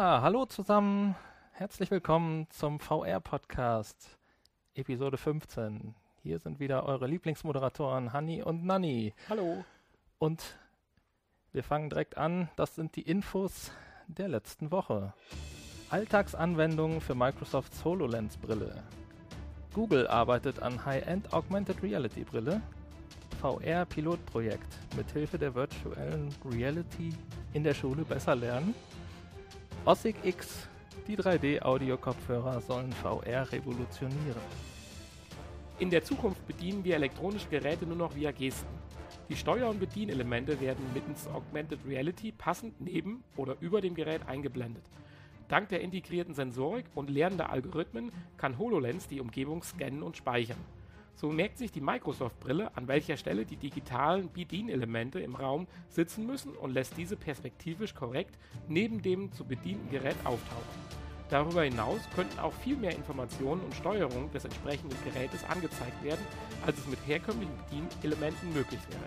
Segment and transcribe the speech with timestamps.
[0.00, 1.14] Ja, hallo zusammen.
[1.52, 4.16] Herzlich willkommen zum VR-Podcast,
[4.74, 5.94] Episode 15.
[6.22, 9.12] Hier sind wieder eure Lieblingsmoderatoren Hanni und Nanni.
[9.28, 9.62] Hallo.
[10.18, 10.56] Und
[11.52, 12.48] wir fangen direkt an.
[12.56, 13.72] Das sind die Infos
[14.06, 15.12] der letzten Woche.
[15.90, 18.82] Alltagsanwendungen für Microsofts HoloLens-Brille.
[19.74, 22.62] Google arbeitet an High-End Augmented Reality Brille.
[23.42, 27.12] VR-Pilotprojekt mit Hilfe der virtuellen Reality
[27.52, 28.74] in der Schule besser lernen.
[29.86, 30.68] OSIG X,
[31.08, 34.42] die 3D-Audio-Kopfhörer sollen VR revolutionieren.
[35.78, 38.68] In der Zukunft bedienen wir elektronische Geräte nur noch via Gesten.
[39.30, 44.84] Die Steuer- und Bedienelemente werden mittels Augmented Reality passend neben oder über dem Gerät eingeblendet.
[45.48, 50.60] Dank der integrierten Sensorik und lernender Algorithmen kann HoloLens die Umgebung scannen und speichern.
[51.20, 56.52] So merkt sich die Microsoft-Brille, an welcher Stelle die digitalen Bedienelemente im Raum sitzen müssen
[56.52, 60.80] und lässt diese perspektivisch korrekt neben dem zu bedienten Gerät auftauchen.
[61.28, 66.24] Darüber hinaus könnten auch viel mehr Informationen und Steuerung des entsprechenden Gerätes angezeigt werden,
[66.64, 69.04] als es mit herkömmlichen Bedienelementen möglich wäre.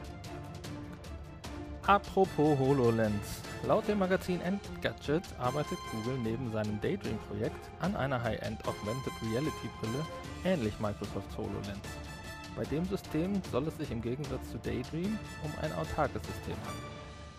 [1.88, 3.42] Apropos HoloLens.
[3.66, 10.06] Laut dem Magazin Engadget arbeitet Google neben seinem Daydream-Projekt an einer High-End Augmented Reality-Brille,
[10.46, 12.12] ähnlich Microsofts HoloLens.
[12.56, 16.94] Bei dem System soll es sich im Gegensatz zu Daydream um ein autarkes System handeln,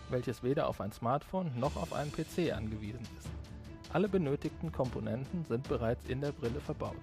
[0.09, 3.29] welches weder auf ein Smartphone noch auf einen PC angewiesen ist.
[3.93, 6.97] Alle benötigten Komponenten sind bereits in der Brille verbaut.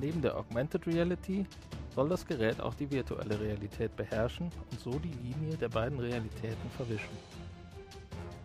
[0.00, 1.46] Neben der Augmented Reality
[1.94, 6.70] soll das Gerät auch die virtuelle Realität beherrschen und so die Linie der beiden Realitäten
[6.76, 7.16] verwischen.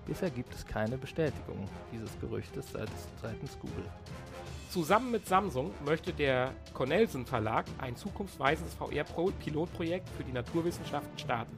[0.06, 3.86] Bisher gibt es keine Bestätigung dieses Gerüchtes seitens Google.
[4.70, 11.58] Zusammen mit Samsung möchte der Cornelsen Verlag ein zukunftsweisendes VR-Pilotprojekt für die Naturwissenschaften starten.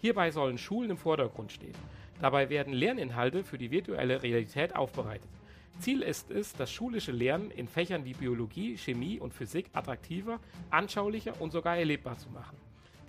[0.00, 1.76] Hierbei sollen Schulen im Vordergrund stehen.
[2.20, 5.30] Dabei werden Lerninhalte für die virtuelle Realität aufbereitet.
[5.78, 10.40] Ziel ist es, das schulische Lernen in Fächern wie Biologie, Chemie und Physik attraktiver,
[10.70, 12.56] anschaulicher und sogar erlebbar zu machen.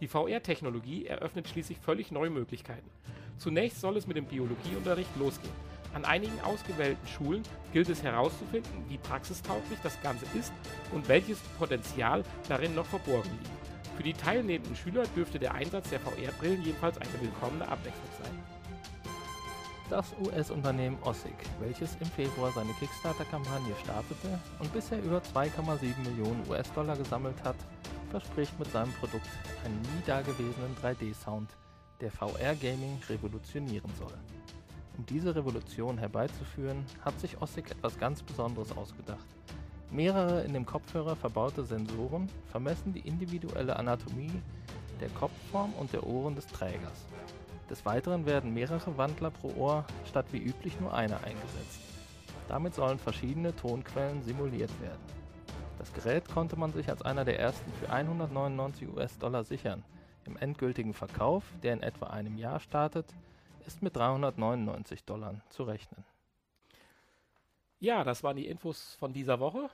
[0.01, 2.89] Die VR-Technologie eröffnet schließlich völlig neue Möglichkeiten.
[3.37, 5.74] Zunächst soll es mit dem Biologieunterricht losgehen.
[5.95, 7.41] An einigen ausgewählten Schulen
[7.71, 10.51] gilt es herauszufinden, wie praxistauglich das Ganze ist
[10.91, 13.95] und welches Potenzial darin noch verborgen liegt.
[13.95, 18.43] Für die teilnehmenden Schüler dürfte der Einsatz der VR-Brillen jedenfalls eine willkommene Abwechslung sein.
[19.89, 26.97] Das US-Unternehmen OSIG, welches im Februar seine Kickstarter-Kampagne startete und bisher über 2,7 Millionen US-Dollar
[26.97, 27.55] gesammelt hat,
[28.09, 29.29] verspricht mit seinem Produkt
[29.63, 31.51] einen nie dagewesenen 3D-Sound,
[32.01, 34.13] der VR-Gaming revolutionieren soll.
[34.97, 39.25] Um diese Revolution herbeizuführen, hat sich OSIG etwas ganz Besonderes ausgedacht.
[39.91, 44.31] Mehrere in dem Kopfhörer verbaute Sensoren vermessen die individuelle Anatomie
[45.01, 47.05] der Kopfform und der Ohren des Trägers.
[47.69, 51.79] Des Weiteren werden mehrere Wandler pro Ohr statt wie üblich nur einer eingesetzt.
[52.47, 55.01] Damit sollen verschiedene Tonquellen simuliert werden.
[55.77, 59.83] Das Gerät konnte man sich als einer der ersten für 199 US-Dollar sichern.
[60.25, 63.05] Im endgültigen Verkauf, der in etwa einem Jahr startet,
[63.65, 66.03] ist mit 399 Dollar zu rechnen.
[67.79, 69.69] Ja, das waren die Infos von dieser Woche.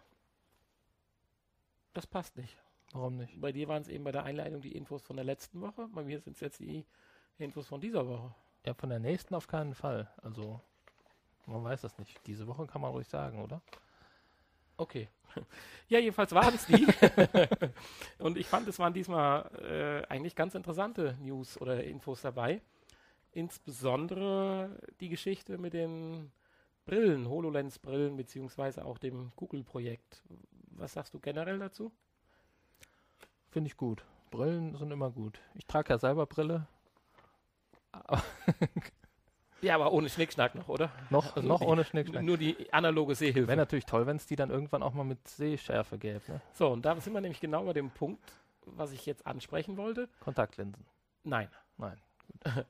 [1.93, 2.57] Das passt nicht.
[2.93, 3.39] Warum nicht?
[3.39, 5.87] Bei dir waren es eben bei der Einleitung die Infos von der letzten Woche.
[5.93, 6.85] Bei mir sind es jetzt die
[7.37, 8.33] Infos von dieser Woche.
[8.65, 10.09] Ja, von der nächsten auf keinen Fall.
[10.21, 10.59] Also,
[11.45, 12.19] man weiß das nicht.
[12.27, 13.61] Diese Woche kann man ruhig sagen, oder?
[14.77, 15.07] Okay.
[15.87, 16.87] Ja, jedenfalls waren es die.
[18.19, 22.61] Und ich fand, es waren diesmal äh, eigentlich ganz interessante News oder Infos dabei.
[23.31, 26.31] Insbesondere die Geschichte mit den
[26.85, 30.23] Brillen, HoloLens-Brillen, beziehungsweise auch dem Google-Projekt.
[30.71, 31.91] Was sagst du generell dazu?
[33.49, 34.03] Finde ich gut.
[34.31, 35.39] Brillen sind immer gut.
[35.55, 36.67] Ich trage ja selber Brille,
[39.61, 40.91] ja, aber ohne Schnickschnack noch, oder?
[41.09, 42.23] Noch, also noch die, ohne Schnickschnack.
[42.23, 43.47] Nur die analoge Sehhilfe.
[43.47, 46.21] Wäre natürlich toll, wenn es die dann irgendwann auch mal mit Sehschärfe gäbe.
[46.27, 46.41] Ne?
[46.53, 48.31] So, und da sind wir nämlich genau bei dem Punkt,
[48.65, 50.09] was ich jetzt ansprechen wollte.
[50.19, 50.85] Kontaktlinsen.
[51.23, 51.49] Nein.
[51.77, 51.97] Nein.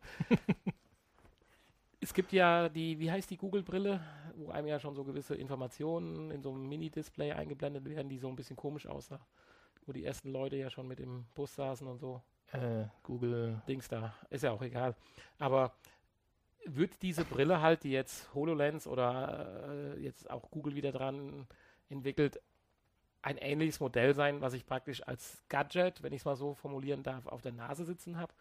[2.00, 4.02] es gibt ja die, wie heißt die Google-Brille,
[4.36, 8.28] wo einem ja schon so gewisse Informationen in so einem Mini-Display eingeblendet werden, die so
[8.28, 9.20] ein bisschen komisch aussah.
[9.86, 12.22] Wo die ersten Leute ja schon mit dem Bus saßen und so
[12.52, 14.14] äh, Google Dings da.
[14.30, 14.96] Ist ja auch egal.
[15.40, 15.74] Aber
[16.66, 21.48] wird diese Brille halt, die jetzt HoloLens oder äh, jetzt auch Google wieder dran
[21.90, 22.40] entwickelt,
[23.24, 27.04] ein ähnliches Modell sein, was ich praktisch als Gadget, wenn ich es mal so formulieren
[27.04, 28.34] darf, auf der Nase sitzen habe?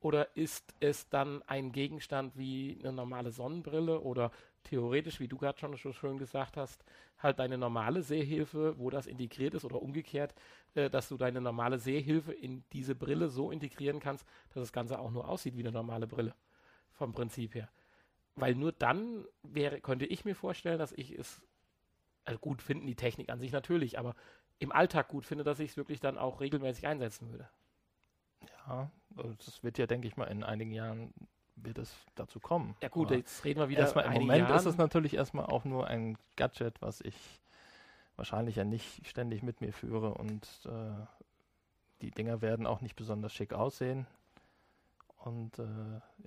[0.00, 4.30] Oder ist es dann ein Gegenstand wie eine normale Sonnenbrille oder
[4.64, 6.84] theoretisch, wie du gerade schon so schön gesagt hast,
[7.18, 10.34] halt deine normale Sehhilfe, wo das integriert ist oder umgekehrt,
[10.74, 14.98] äh, dass du deine normale Sehhilfe in diese Brille so integrieren kannst, dass das Ganze
[14.98, 16.34] auch nur aussieht wie eine normale Brille.
[16.92, 17.68] Vom Prinzip her.
[18.36, 21.42] weil nur dann wäre, könnte ich mir vorstellen, dass ich es
[22.24, 24.14] also gut finden, die Technik an sich natürlich, aber
[24.58, 27.48] im Alltag gut finde, dass ich es wirklich dann auch regelmäßig einsetzen würde.
[28.66, 31.12] Ja, das wird ja, denke ich mal, in einigen Jahren
[31.56, 32.74] wird es dazu kommen.
[32.82, 33.80] Ja gut, Aber jetzt reden wir wieder.
[33.82, 34.66] erstmal im Moment ist Jahren.
[34.66, 37.40] es natürlich erstmal auch nur ein Gadget, was ich
[38.16, 41.06] wahrscheinlich ja nicht ständig mit mir führe und äh,
[42.00, 44.06] die Dinger werden auch nicht besonders schick aussehen.
[45.16, 45.64] Und äh,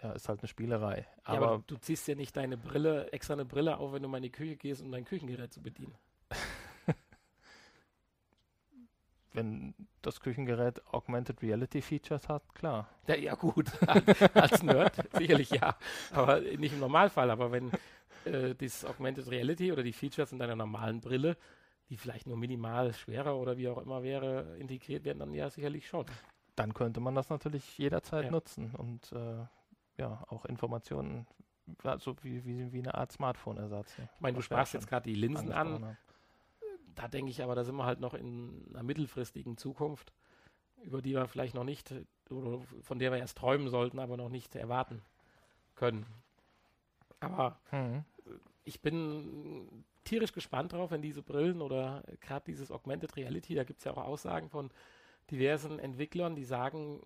[0.01, 1.05] ja, ist halt eine Spielerei.
[1.27, 4.01] Ja, aber, Aber du, du ziehst ja nicht deine Brille, extra eine Brille auf, wenn
[4.01, 5.93] du mal in die Küche gehst, um dein Küchengerät zu bedienen.
[9.37, 12.89] Wenn das Küchengerät Augmented Reality Features hat, klar.
[13.07, 13.71] Ja, ja gut,
[14.33, 15.77] als Nerd sicherlich ja,
[16.11, 17.31] aber nicht im Normalfall.
[17.31, 17.71] Aber wenn
[18.25, 21.37] äh, das Augmented Reality oder die Features in deiner normalen Brille,
[21.89, 25.87] die vielleicht nur minimal schwerer oder wie auch immer wäre, integriert werden, dann ja sicherlich
[25.87, 26.05] schon.
[26.55, 28.31] Dann könnte man das natürlich jederzeit Ja.
[28.31, 29.45] nutzen und äh,
[29.97, 31.25] ja, auch Informationen,
[31.83, 33.97] also wie, wie, wie eine Art Smartphone-Ersatz.
[33.97, 34.03] Ja.
[34.15, 35.95] Ich meine, du sprachst jetzt gerade die Linsen an.
[36.97, 40.13] Da denke ich aber, da sind wir halt noch in einer mittelfristigen Zukunft,
[40.83, 41.93] über die wir vielleicht noch nicht,
[42.31, 45.03] oder von der wir erst träumen sollten, aber noch nicht erwarten
[45.75, 46.07] können.
[47.19, 48.03] Aber Mhm.
[48.65, 53.79] ich bin tierisch gespannt drauf, wenn diese Brillen oder gerade dieses Augmented Reality, da gibt
[53.79, 54.71] es ja auch Aussagen von
[55.31, 57.01] diversen Entwicklern, die sagen,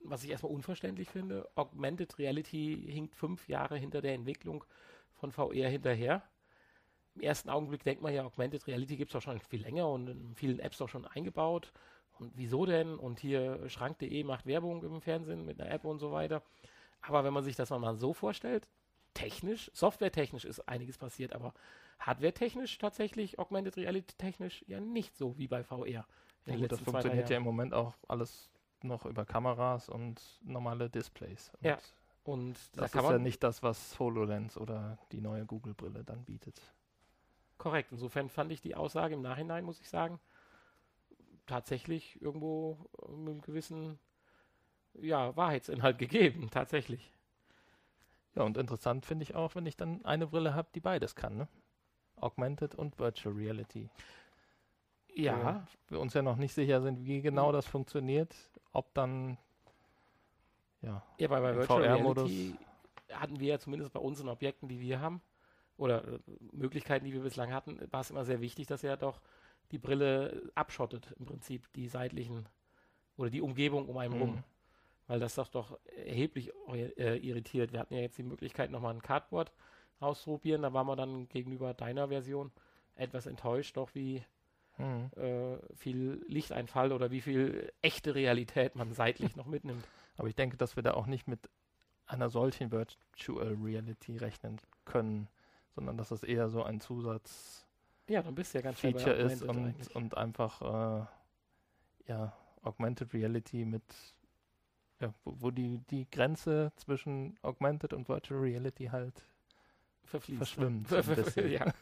[0.00, 4.64] was ich erstmal unverständlich finde, Augmented Reality hinkt fünf Jahre hinter der Entwicklung
[5.14, 6.22] von VR hinterher.
[7.14, 10.08] Im ersten Augenblick denkt man ja, Augmented Reality gibt es doch schon viel länger und
[10.08, 11.72] in vielen Apps auch schon eingebaut.
[12.18, 12.96] Und wieso denn?
[12.96, 16.42] Und hier schrank.de macht Werbung im Fernsehen mit einer App und so weiter.
[17.02, 18.68] Aber wenn man sich das mal so vorstellt,
[19.14, 21.54] technisch, softwaretechnisch ist einiges passiert, aber
[22.00, 26.06] hardwaretechnisch tatsächlich, Augmented Reality technisch ja nicht so wie bei VR.
[26.46, 28.50] Ja, gut, das funktioniert ja im Moment auch alles
[28.82, 31.50] noch über Kameras und normale Displays.
[31.60, 31.78] Und Ja,
[32.24, 36.24] Und da das kann ist ja nicht das, was HoloLens oder die neue Google-Brille dann
[36.24, 36.60] bietet.
[37.64, 37.88] Korrekt.
[37.92, 40.20] Insofern fand ich die Aussage im Nachhinein, muss ich sagen,
[41.46, 43.98] tatsächlich irgendwo äh, mit einem gewissen
[45.00, 47.10] ja, Wahrheitsinhalt gegeben, tatsächlich.
[48.34, 51.36] Ja, und interessant finde ich auch, wenn ich dann eine Brille habe, die beides kann,
[51.36, 51.48] ne?
[52.16, 53.88] Augmented und Virtual Reality.
[55.14, 58.34] Ja, Wo wir uns ja noch nicht sicher sind, wie genau das funktioniert,
[58.72, 59.38] ob dann
[60.82, 61.82] ja, Ja, bei, bei Virtual.
[61.82, 62.56] Reality
[63.10, 65.22] hatten wir ja zumindest bei unseren Objekten, die wir haben,
[65.76, 66.18] oder äh,
[66.52, 69.20] Möglichkeiten, die wir bislang hatten, war es immer sehr wichtig, dass er doch
[69.70, 72.48] die Brille abschottet, im Prinzip die seitlichen
[73.16, 74.30] oder die Umgebung um einen rum.
[74.36, 74.44] Mhm.
[75.06, 77.72] Weil das doch doch erheblich äh, irritiert.
[77.72, 79.52] Wir hatten ja jetzt die Möglichkeit, nochmal ein Cardboard
[80.00, 80.62] auszuprobieren.
[80.62, 82.50] Da waren wir dann gegenüber deiner Version
[82.94, 84.24] etwas enttäuscht, doch wie
[84.76, 85.10] Mhm.
[85.16, 89.86] äh, viel Lichteinfall oder wie viel echte Realität man seitlich noch mitnimmt.
[90.16, 91.48] Aber ich denke, dass wir da auch nicht mit
[92.06, 95.28] einer solchen Virtual Reality rechnen können,
[95.74, 97.64] sondern dass es eher so ein Zusatzfeature
[98.08, 99.94] Ja, dann bist ja ganz bei ist und, eigentlich.
[99.96, 101.06] und einfach äh,
[102.06, 102.32] ja,
[102.62, 103.82] Augmented Reality mit
[105.00, 109.22] ja, wo, wo die, die Grenze zwischen Augmented und Virtual Reality halt
[110.04, 110.38] verfließt.
[110.38, 110.98] verschwimmt ne?
[110.98, 111.50] ein bisschen.
[111.50, 111.72] ja,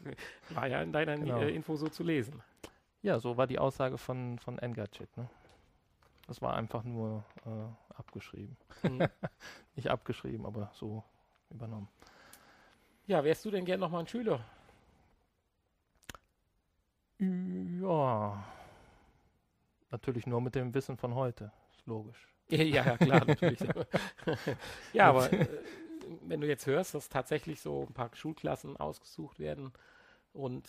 [0.51, 1.39] war ja in deiner Genau.
[1.41, 2.43] äh, Info so zu lesen.
[3.03, 5.15] Ja, so war die Aussage von, von Engadget.
[5.17, 5.29] Ne?
[6.27, 8.57] Das war einfach nur äh, abgeschrieben.
[8.83, 9.07] Hm.
[9.77, 11.03] Nicht abgeschrieben, aber so
[11.51, 11.89] übernommen.
[13.07, 14.45] Ja, wärst du denn gern nochmal ein Schüler?
[17.19, 18.45] Ja.
[19.91, 21.53] Natürlich nur mit dem Wissen von heute.
[21.77, 22.29] Ist logisch.
[22.49, 23.61] Ja, ja, klar, natürlich.
[24.93, 25.47] ja, aber äh,
[26.23, 29.73] wenn du jetzt hörst, dass tatsächlich so ein paar Schulklassen ausgesucht werden
[30.33, 30.69] und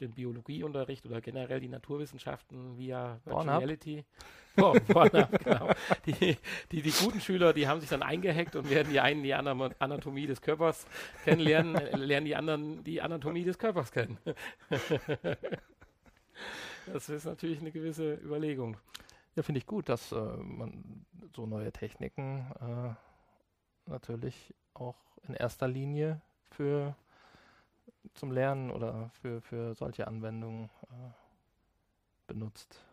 [0.00, 3.60] den Biologieunterricht oder generell die Naturwissenschaften via Virtual Pornhub.
[3.60, 4.04] Reality.
[4.56, 5.70] Oh, Pornhub, genau.
[6.06, 6.36] Die,
[6.72, 10.26] die, die guten Schüler, die haben sich dann eingehackt und werden die einen die Anatomie
[10.26, 10.86] des Körpers
[11.24, 14.18] kennenlernen, äh, lernen die anderen die Anatomie des Körpers kennen.
[16.92, 18.76] das ist natürlich eine gewisse Überlegung.
[19.36, 24.96] Ja, finde ich gut, dass äh, man so neue Techniken äh, natürlich auch
[25.28, 26.20] in erster Linie
[26.50, 26.96] für
[28.14, 31.10] zum Lernen oder für, für solche Anwendungen äh,
[32.26, 32.84] benutzt.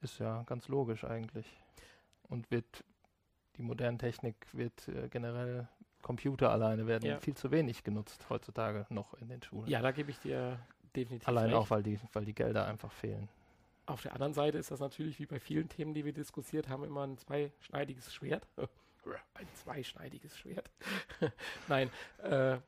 [0.00, 1.46] Ist ja ganz logisch eigentlich.
[2.28, 2.84] Und wird
[3.56, 5.68] die moderne Technik wird äh, generell
[6.02, 7.18] Computer alleine werden Ja.
[7.18, 9.68] viel zu wenig genutzt heutzutage noch in den Schulen.
[9.68, 10.58] Ja, da gebe ich dir
[10.94, 11.56] definitiv Allein recht.
[11.56, 13.28] auch, weil die, weil die Gelder einfach fehlen.
[13.86, 16.84] Auf der anderen Seite ist das natürlich wie bei vielen Themen, die wir diskutiert haben,
[16.84, 18.46] immer ein zweischneidiges Schwert.
[19.34, 20.70] ein zweischneidiges Schwert.
[21.68, 21.90] Nein,
[22.22, 22.58] äh,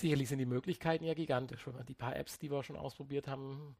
[0.00, 1.66] sicherlich sind die Möglichkeiten ja gigantisch.
[1.66, 3.76] Wenn man die paar Apps, die wir schon ausprobiert haben,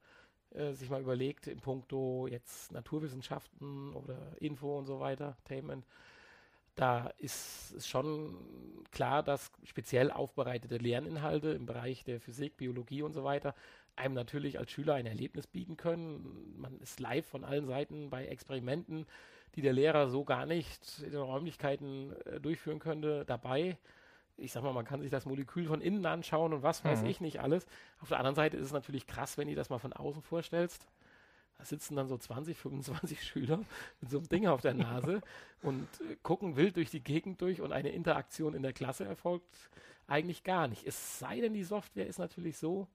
[0.50, 5.86] äh, sich mal überlegt, in puncto jetzt Naturwissenschaften oder Info und so weiter, Tainment,
[6.74, 8.36] da ist es schon
[8.90, 13.54] klar, dass speziell aufbereitete Lerninhalte im Bereich der Physik, Biologie und so weiter
[13.96, 16.54] einem natürlich als Schüler ein Erlebnis bieten können.
[16.56, 19.06] Man ist live von allen Seiten bei Experimenten,
[19.54, 23.78] die der Lehrer so gar nicht in den Räumlichkeiten äh, durchführen könnte, dabei.
[24.36, 27.08] Ich sag mal, man kann sich das Molekül von innen anschauen und was weiß Mhm.
[27.08, 27.66] ich nicht alles.
[28.00, 30.86] Auf der anderen Seite ist es natürlich krass, wenn du das mal von außen vorstellst.
[31.56, 33.60] Da sitzen dann so 20, 25 Schüler
[34.00, 35.20] mit so einem Ding auf der Nase
[35.62, 39.70] und äh, gucken wild durch die Gegend durch und eine Interaktion in der Klasse erfolgt
[40.08, 40.84] eigentlich gar nicht.
[40.84, 42.88] Es sei denn, die Software ist natürlich so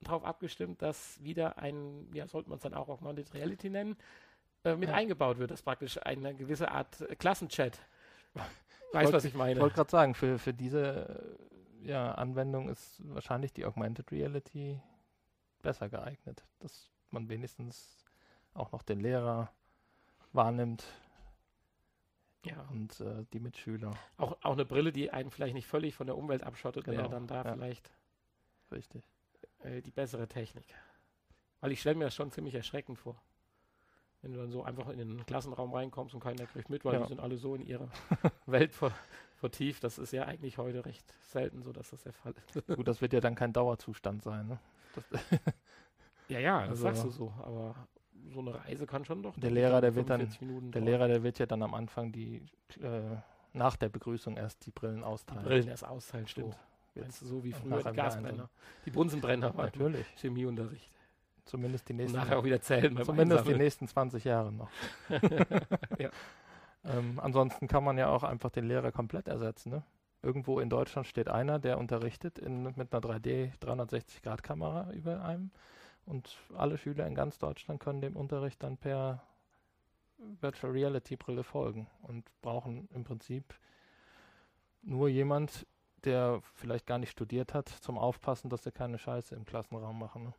[0.00, 3.96] darauf abgestimmt, dass wieder ein, ja, sollte man es dann auch Augmented Reality nennen,
[4.64, 4.94] äh, mit Ja.
[4.96, 7.78] eingebaut wird, dass praktisch eine gewisse Art äh, Klassenchat.
[8.92, 9.52] Weißt wollt- was ich meine?
[9.54, 11.38] Ich wollte gerade sagen, für, für diese
[11.82, 14.80] äh, ja, Anwendung ist wahrscheinlich die Augmented Reality
[15.62, 18.04] besser geeignet, dass man wenigstens
[18.54, 19.50] auch noch den Lehrer
[20.32, 20.84] wahrnimmt
[22.44, 22.66] Ja.
[22.70, 23.92] und äh, die Mitschüler.
[24.16, 27.08] Auch, auch eine Brille, die einen vielleicht nicht völlig von der Umwelt abschottet, wäre Genau,
[27.08, 27.52] dann da ja.
[27.52, 27.90] vielleicht
[28.70, 29.04] Richtig.
[29.60, 30.66] äh, die bessere Technik.
[31.60, 33.22] Weil ich stelle mir das schon ziemlich erschreckend vor.
[34.22, 37.00] Wenn du dann so einfach in den Klassenraum reinkommst und keiner kriegt mit, weil Ja.
[37.00, 37.88] die sind alle so in ihrer
[38.46, 38.92] Welt ver
[39.34, 39.82] vertieft.
[39.82, 42.66] Das ist ja eigentlich heute recht selten so, dass das der Fall ist.
[42.76, 44.46] Gut, das wird ja dann kein Dauerzustand sein.
[44.48, 44.58] Ne?
[46.28, 47.34] Ja, ja, das Also- sagst du so.
[47.42, 47.74] Aber
[48.32, 49.34] so eine Reise kann schon doch.
[49.36, 50.80] Der Lehrer, der wird dann- 45 Minuten der.
[50.82, 52.46] Lehrer, der wird ja dann am Anfang die
[52.80, 53.16] äh,
[53.52, 55.42] nach der Begrüßung erst die Brillen die austeilen.
[55.44, 56.56] Brillen erst austeilen, stimmt.
[56.94, 58.48] So, du, so wie früher die Gasbrenner.
[58.86, 60.06] Die Bunsenbrenner Natürlich.
[60.16, 60.90] Chemieunterricht.
[61.44, 63.58] Zumindest die Und nächsten, nachher auch wieder zählen beim zumindest die Einsammeln.
[63.58, 64.70] nächsten 20 Jahre noch.
[65.98, 66.10] Ja.
[66.84, 69.70] ähm, ansonsten kann man ja auch einfach den Lehrer komplett ersetzen.
[69.70, 69.82] Ne?
[70.22, 75.50] Irgendwo in Deutschland steht einer, der unterrichtet in, mit einer 3D 360-Grad-Kamera über einem.
[76.06, 79.22] Und alle Schüler in ganz Deutschland können dem Unterricht dann per
[80.40, 83.54] Virtual Reality Brille folgen und brauchen im Prinzip
[84.82, 85.66] nur jemand,
[86.04, 90.24] der vielleicht gar nicht studiert hat, zum Aufpassen, dass sie keine Scheiße im Klassenraum machen.
[90.24, 90.34] Ne?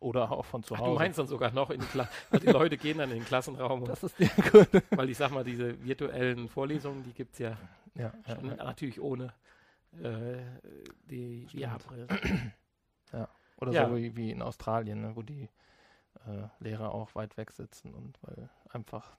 [0.00, 0.90] Oder auch von zu Ach, Hause.
[0.90, 2.10] du meinst dann sogar noch in die Klasse.
[2.40, 3.84] die Leute gehen dann in den Klassenraum.
[3.84, 4.82] das ist die gute.
[4.90, 7.56] weil ich sag mal, diese virtuellen Vorlesungen, die gibt es ja
[7.94, 8.56] Ja, ja, schon ja.
[8.64, 9.32] natürlich ohne
[10.02, 10.36] äh,
[11.10, 11.64] die Stimmt.
[11.82, 12.06] VR-Brille.
[13.60, 13.88] Oder Ja.
[13.88, 15.48] so wie, wie in Australien, ne, wo die
[16.26, 19.16] äh, Lehrer auch weit weg sitzen und weil einfach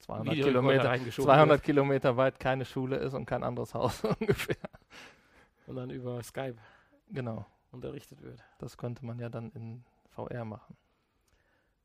[0.00, 4.56] 200 Videorekorder Kilometer, reingeschoben 200 Kilometer weit keine Schule ist und kein anderes Haus ungefähr.
[5.66, 6.56] und dann über Skype
[7.08, 8.42] Genau, unterrichtet wird.
[8.58, 9.82] das könnte man ja dann in
[10.28, 10.76] VR machen.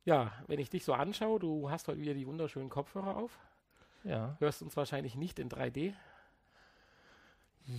[0.03, 3.39] Ja, wenn ich dich so anschaue, du hast heute wieder die wunderschönen Kopfhörer auf,
[4.03, 5.93] Ja, hörst uns wahrscheinlich nicht in 3D,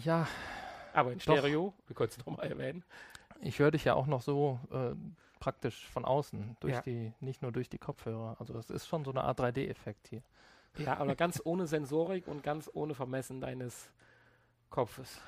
[0.03, 0.27] ja,
[0.93, 1.23] aber in Doch.
[1.25, 2.85] Stereo, wir können es nochmal erwähnen.
[3.41, 4.95] ich höre dich ja auch noch so äh,
[5.39, 6.81] praktisch von außen, durch Ja.
[6.83, 8.37] die, nicht nur durch die Kopfhörer.
[8.41, 10.23] Also das ist schon so eine Art 3D-Effekt hier.
[10.79, 13.89] Ja, aber ganz ohne Sensorik und ganz ohne Vermessen deines
[14.71, 15.21] Kopfes.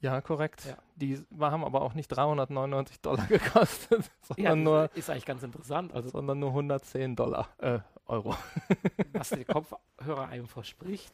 [0.00, 0.64] Ja, korrekt.
[0.64, 0.78] Ja.
[0.96, 5.92] Die haben aber auch nicht 399 Dollar gekostet, sondern, Ja, nur, ist eigentlich ganz interessant.
[5.92, 8.34] Also, sondern nur 110 Dollar, äh, Euro.
[9.12, 11.12] was der Kopfhörer einem verspricht,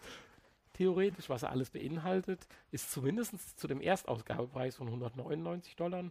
[0.75, 6.05] theoretisch, was er alles beinhaltet, ist zumindest zu dem Erstausgabepreis von 199 Dollar,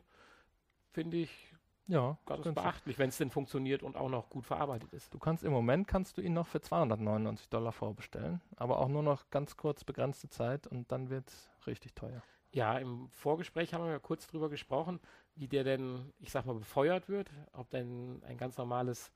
[0.92, 1.54] finde ich
[1.88, 5.14] Ja, ganz beachtlich, wenn es denn funktioniert und auch noch gut verarbeitet ist.
[5.14, 9.04] Du kannst im Moment kannst du ihn noch für 299 Dollar vorbestellen, aber auch nur
[9.04, 11.32] noch ganz kurz begrenzte Zeit und dann wird
[11.68, 12.22] richtig teuer.
[12.56, 15.02] Ja, im Vorgespräch haben wir kurz drüber gesprochen,
[15.36, 19.12] wie der denn, ich sag mal, befeuert wird, ob denn ein ganz normales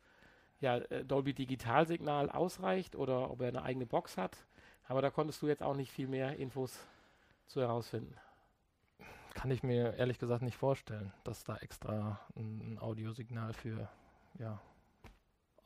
[0.60, 4.36] ja, äh, Dolby Digitalsignal ausreicht oder ob er eine eigene Box hat.
[4.90, 6.86] Aber da konntest du jetzt auch nicht viel mehr Infos
[7.48, 8.14] zu herausfinden.
[9.36, 13.88] Kann ich mir ehrlich gesagt nicht vorstellen, dass da extra ein Audiosignal für
[14.38, 14.60] ja,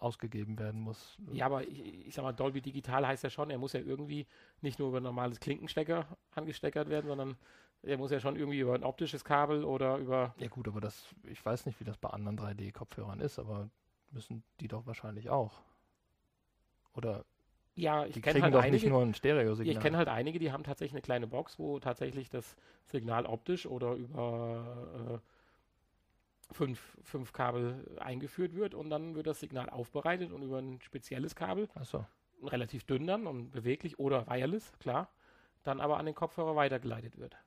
[0.04, 1.18] ausgegeben werden muss.
[1.32, 4.28] Ja, aber ich, ich sag mal, Dolby Digital heißt ja schon, er muss ja irgendwie
[4.62, 6.06] nicht nur über ein normales Klinkenstecker
[6.36, 7.38] angesteckert werden, sondern
[7.82, 10.34] er muss ja schon irgendwie über ein optisches Kabel oder über.
[10.38, 13.70] Ja gut, aber das, ich weiß nicht, wie das bei anderen 3D-Kopfhörern ist, aber
[14.12, 15.62] müssen die doch wahrscheinlich auch.
[16.96, 17.26] Oder
[17.76, 18.86] Ja, ich kenne kriegen halt doch einige.
[18.86, 19.74] nicht nur ein Stereosignal.
[19.76, 22.56] Ich kenne halt einige, die haben tatsächlich eine kleine Box, wo tatsächlich das
[22.86, 25.20] Signal optisch oder über äh,
[26.52, 31.36] fünf, fünf Kabel eingeführt wird und dann wird das Signal aufbereitet und über ein spezielles
[31.36, 32.06] Kabel, Achso,
[32.44, 35.10] relativ dünn dann und beweglich oder wireless, klar,
[35.64, 37.38] dann aber an den Kopfhörer weitergeleitet wird.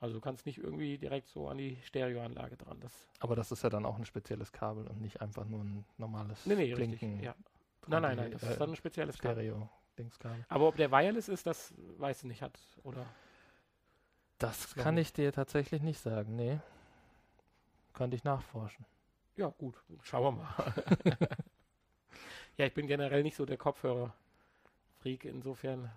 [0.00, 2.78] Also du kannst nicht irgendwie direkt so an die Stereoanlage dran.
[2.80, 5.84] Das, aber das ist ja dann auch ein spezielles Kabel und nicht einfach nur ein
[5.96, 6.98] normales nee, nee, richtig.
[6.98, 7.34] Klinken Ja.
[7.86, 9.44] Nein, nein, 3D, nein, das äh, ist dann ein spezielles Kabel.
[9.44, 10.44] Stereo-Dingskabel.
[10.48, 13.06] Aber ob der wireless ist, das weißt du nicht, hat oder
[14.38, 16.58] Das kann ich dir tatsächlich nicht sagen, nee.
[17.94, 18.84] Könnte ich nachforschen.
[19.36, 20.74] Ja, gut, schauen wir mal.
[22.58, 24.12] ja, ich bin generell nicht so der Kopfhörer-Freak.
[25.04, 25.24] Freak.
[25.26, 25.90] Insofern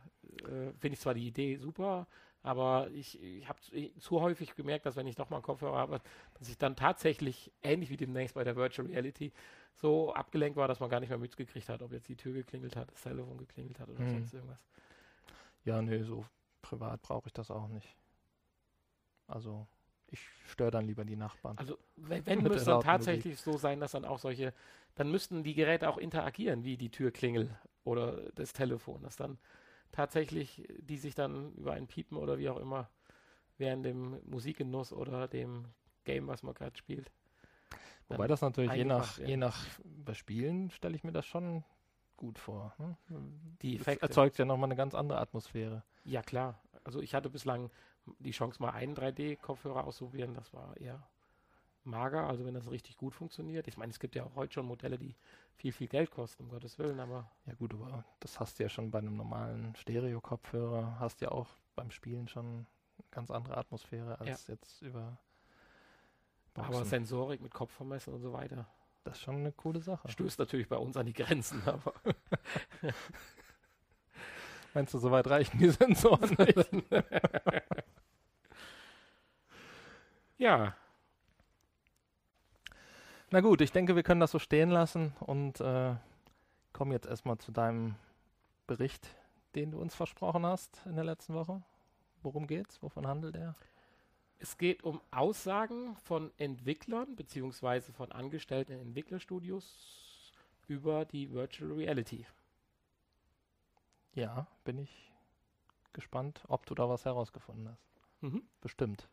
[0.43, 2.07] äh, finde ich zwar die Idee super,
[2.43, 3.59] aber ich, ich habe
[3.99, 6.01] zu häufig gemerkt, dass wenn ich doch mal einen Kopfhörer habe,
[6.35, 9.31] dass ich dann tatsächlich, ähnlich wie demnächst bei der Virtual Reality,
[9.73, 12.75] so abgelenkt war, dass man gar nicht mehr mitgekriegt hat, ob jetzt die Tür geklingelt
[12.75, 14.11] hat, das Telefon geklingelt hat oder mhm.
[14.11, 14.59] sonst irgendwas.
[15.63, 16.25] Ja, nee, so
[16.61, 17.95] privat brauche ich das auch nicht.
[19.27, 19.67] Also
[20.09, 21.57] ich störe dann lieber die Nachbarn.
[21.57, 24.53] Also wenn, wenn müsste dann tatsächlich so sein, dass dann auch solche,
[24.95, 29.37] dann müssten die Geräte auch interagieren, wie die Türklingel oder das Telefon, dass dann
[29.91, 32.89] tatsächlich die sich dann über ein Piepen oder wie auch immer
[33.57, 35.65] während dem Musikgenuss oder dem
[36.03, 37.11] Game, was man gerade spielt.
[38.07, 41.63] Wobei das natürlich je nach, je nach Bespielen stelle ich mir das schon
[42.15, 42.73] gut vor.
[42.77, 42.97] Ne?
[43.61, 44.01] Die Effekte.
[44.01, 45.83] Das erzeugt ja nochmal eine ganz andere Atmosphäre.
[46.05, 46.61] Ja, klar.
[46.83, 47.69] Also ich hatte bislang
[48.19, 50.33] die Chance, mal einen 3D-Kopfhörer auszuprobieren.
[50.33, 51.07] Das war eher
[51.87, 53.67] mager, also wenn das richtig gut funktioniert.
[53.67, 55.15] Ich meine, es gibt ja auch heute schon Modelle, die
[55.55, 57.31] viel, viel Geld kosten, um Gottes Willen, aber.
[57.45, 61.47] Ja, gut, aber das hast du ja schon bei einem normalen Stereo-Kopfhörer, hast ja auch
[61.75, 62.65] beim Spielen schon eine
[63.11, 64.53] ganz andere Atmosphäre als ja.
[64.53, 65.17] jetzt über.
[66.53, 66.75] Boxen.
[66.75, 68.67] Aber Sensorik mit Kopfvermessen und so weiter.
[69.03, 70.09] Das ist schon eine coole Sache.
[70.09, 71.93] Stößt natürlich bei uns an die Grenzen, aber.
[74.73, 76.69] Meinst du, soweit reichen die Sensoren nicht?
[80.37, 80.75] ja.
[83.29, 85.95] Na gut, ich denke, wir können das so stehen lassen und äh,
[86.71, 87.95] kommen jetzt erstmal zu deinem
[88.67, 89.09] Bericht,
[89.55, 91.61] den du uns versprochen hast in der letzten Woche.
[92.21, 92.81] Worum geht's?
[92.81, 93.55] Wovon handelt er?
[94.39, 97.91] Es geht um Aussagen von Entwicklern bzw.
[97.91, 100.31] von Angestellten in Entwicklerstudios
[100.67, 102.25] über die Virtual Reality.
[104.13, 105.11] Ja, bin ich
[105.93, 107.87] gespannt, ob du da was herausgefunden hast.
[108.21, 108.43] Mhm.
[108.61, 109.09] Bestimmt.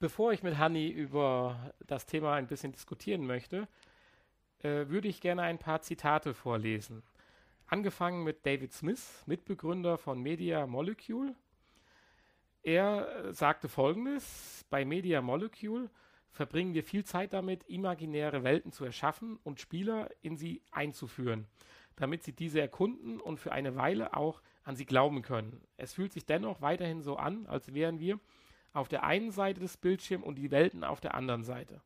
[0.00, 3.66] Bevor ich mit Hanni über das Thema ein bisschen diskutieren möchte,
[4.60, 7.02] äh, würde ich gerne ein paar Zitate vorlesen.
[7.66, 11.34] Angefangen mit David Smith, Mitbegründer von Media Molecule.
[12.62, 15.90] Er äh, sagte folgendes: Bei Media Molecule
[16.30, 21.48] verbringen wir viel Zeit damit, imaginäre Welten zu erschaffen und Spieler in sie einzuführen
[21.96, 25.60] damit sie diese erkunden und für eine Weile auch an sie glauben können.
[25.76, 28.20] Es fühlt sich dennoch weiterhin so an, als wären wir
[28.72, 31.80] auf der einen Seite des Bildschirms und die Welten auf der anderen Seite.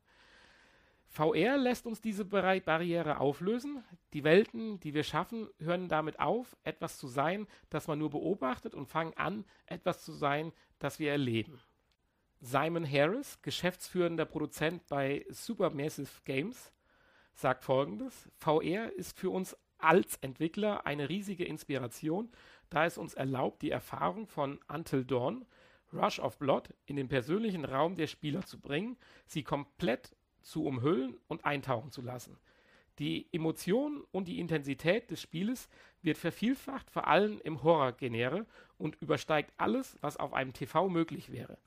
[1.13, 3.85] VR lässt uns diese Barriere auflösen.
[4.15, 8.75] Die Welten, die wir schaffen, hören damit auf, etwas zu sein, das man nur beobachtet
[8.75, 11.61] und fangen an, etwas zu sein, das wir erleben.
[12.41, 16.73] Simon Harris, geschäftsführender Produzent bei Supermassive Games,
[17.35, 22.31] sagt folgendes: VR ist für uns als Entwickler eine riesige Inspiration,
[22.71, 25.45] da es uns erlaubt, die Erfahrung von Until Dawn,
[25.93, 31.17] Rush of Blood in den persönlichen Raum der Spieler zu bringen, sie komplett zu umhüllen
[31.29, 32.37] und eintauchen zu lassen.
[32.99, 35.69] Die Emotion und die Intensität des Spieles
[36.03, 41.59] wird vervielfacht, vor allem im Horror-Genere und übersteigt alles, was auf einem TV möglich wäre.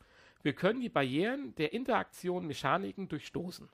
[0.44, 3.68] Wir können die Barrieren der Interaktion Mechaniken durchstoßen.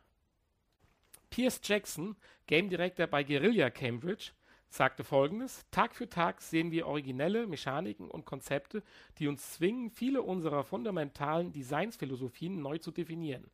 [1.30, 2.16] Pierce Jackson,
[2.48, 4.32] Game Director bei Guerilla Cambridge,
[4.72, 8.82] sagte folgendes: Tag für Tag sehen wir originelle Mechaniken und Konzepte,
[9.20, 13.52] die uns zwingen, viele unserer fundamentalen Designsphilosophien neu zu definieren.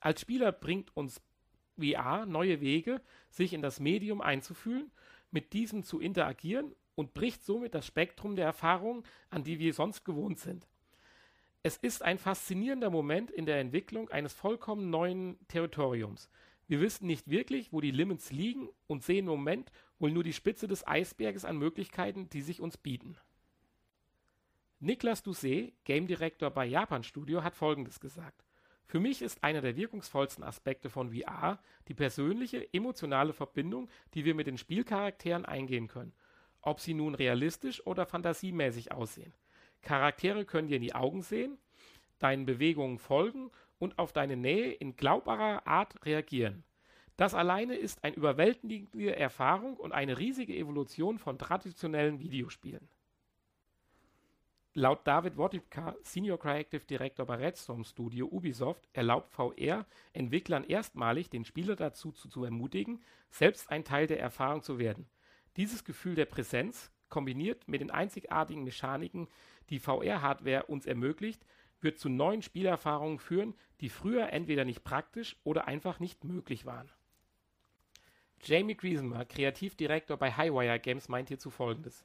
[0.00, 1.20] Als Spieler bringt uns
[1.78, 4.90] VR neue Wege, sich in das Medium einzufühlen,
[5.30, 10.04] mit diesem zu interagieren und bricht somit das Spektrum der Erfahrungen, an die wir sonst
[10.04, 10.66] gewohnt sind.
[11.64, 16.28] Es ist ein faszinierender Moment in der Entwicklung eines vollkommen neuen Territoriums.
[16.72, 20.32] Wir wissen nicht wirklich, wo die Limits liegen und sehen im Moment wohl nur die
[20.32, 23.18] Spitze des Eisberges an Möglichkeiten, die sich uns bieten.
[24.80, 28.46] Niklas Doucet, Game Director bei Japan Studio, hat folgendes gesagt.
[28.86, 34.34] Für mich ist einer der wirkungsvollsten Aspekte von VR die persönliche, emotionale Verbindung, die wir
[34.34, 36.14] mit den Spielcharakteren eingehen können.
[36.62, 39.34] Ob sie nun realistisch oder fantasiemäßig aussehen.
[39.82, 41.58] Charaktere können dir in die Augen sehen,
[42.18, 43.50] deinen Bewegungen folgen
[43.82, 46.62] und auf deine Nähe in glaubbarer Art reagieren.
[47.16, 52.88] Das alleine ist eine überwältigende Erfahrung und eine riesige Evolution von traditionellen Videospielen.
[54.74, 61.44] Laut David Wotipka, Senior Creative Director bei Redstorm Studio Ubisoft, erlaubt VR Entwicklern erstmalig, den
[61.44, 65.08] Spieler dazu zu, zu ermutigen, selbst ein Teil der Erfahrung zu werden.
[65.56, 69.28] Dieses Gefühl der Präsenz, kombiniert mit den einzigartigen Mechaniken,
[69.70, 71.44] die VR-Hardware uns ermöglicht,
[71.82, 76.90] wird zu neuen Spielerfahrungen führen, die früher entweder nicht praktisch oder einfach nicht möglich waren.
[78.44, 82.04] Jamie Griesenmer, Kreativdirektor bei Highwire Games, meint hierzu folgendes.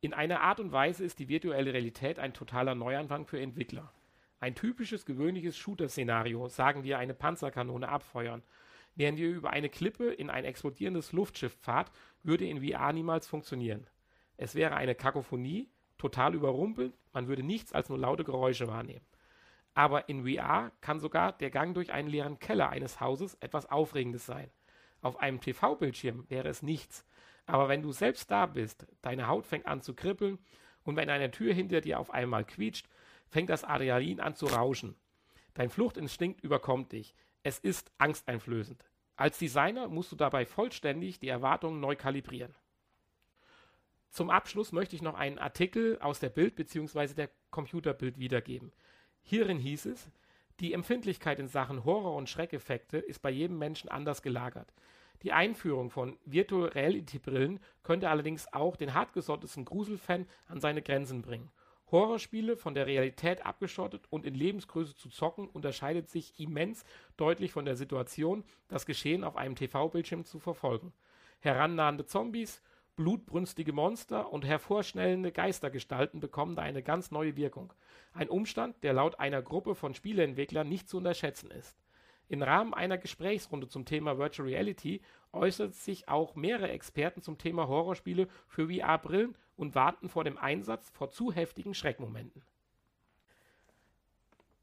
[0.00, 3.92] In einer Art und Weise ist die virtuelle Realität ein totaler Neuanfang für Entwickler.
[4.40, 8.42] Ein typisches, gewöhnliches Shooter-Szenario, sagen wir eine Panzerkanone abfeuern,
[8.94, 13.86] während ihr über eine Klippe in ein explodierendes Luftschiff fahrt, würde in VR niemals funktionieren.
[14.36, 15.70] Es wäre eine Kakophonie,
[16.02, 19.06] total überrumpelnd, man würde nichts als nur laute Geräusche wahrnehmen.
[19.72, 24.26] Aber in VR kann sogar der Gang durch einen leeren Keller eines Hauses etwas Aufregendes
[24.26, 24.50] sein.
[25.00, 27.06] Auf einem TV-Bildschirm wäre es nichts.
[27.46, 30.38] Aber wenn du selbst da bist, deine Haut fängt an zu kribbeln
[30.82, 32.88] und wenn eine Tür hinter dir auf einmal quietscht,
[33.28, 34.96] fängt das Adrenalin an zu rauschen.
[35.54, 37.14] Dein Fluchtinstinkt überkommt dich.
[37.44, 38.84] Es ist angsteinflößend.
[39.16, 42.54] Als Designer musst du dabei vollständig die Erwartungen neu kalibrieren.
[44.12, 47.14] Zum Abschluss möchte ich noch einen Artikel aus der Bild bzw.
[47.14, 48.70] der Computerbild wiedergeben.
[49.22, 50.10] Hierin hieß es,
[50.60, 54.70] die Empfindlichkeit in Sachen Horror- und Schreckeffekte ist bei jedem Menschen anders gelagert.
[55.22, 61.22] Die Einführung von Virtual Reality Brillen könnte allerdings auch den hartgesottesten Gruselfan an seine Grenzen
[61.22, 61.50] bringen.
[61.90, 66.84] Horrorspiele von der Realität abgeschottet und in Lebensgröße zu zocken unterscheidet sich immens
[67.16, 70.92] deutlich von der Situation, das Geschehen auf einem TV-Bildschirm zu verfolgen.
[71.40, 72.60] Herannahende Zombies,
[72.96, 77.72] blutbrünstige Monster und hervorschnellende Geistergestalten bekommen da eine ganz neue Wirkung.
[78.12, 81.76] Ein Umstand, der laut einer Gruppe von Spieleentwicklern nicht zu unterschätzen ist.
[82.28, 85.02] Im Rahmen einer Gesprächsrunde zum Thema Virtual Reality
[85.32, 90.90] äußert sich auch mehrere Experten zum Thema Horrorspiele für VR-Brillen und warten vor dem Einsatz
[90.90, 92.42] vor zu heftigen Schreckmomenten.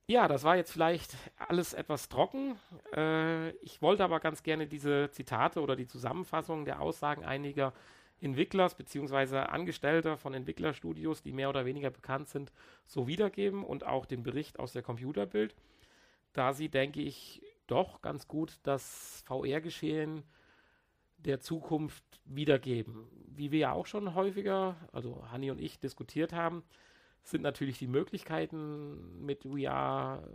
[0.07, 2.57] Ja, das war jetzt vielleicht alles etwas trocken.
[2.95, 7.73] Äh, ich wollte aber ganz gerne diese Zitate oder die Zusammenfassung der Aussagen einiger
[8.21, 9.37] Entwicklers bzw.
[9.37, 12.51] Angestellter von Entwicklerstudios, die mehr oder weniger bekannt sind,
[12.85, 15.55] so wiedergeben und auch den Bericht aus der Computerbild,
[16.33, 20.23] da sie, denke ich, doch ganz gut das VR-Geschehen
[21.17, 23.07] der Zukunft wiedergeben.
[23.27, 26.63] Wie wir ja auch schon häufiger, also Hanni und ich, diskutiert haben,
[27.23, 30.27] sind natürlich die Möglichkeiten mit VR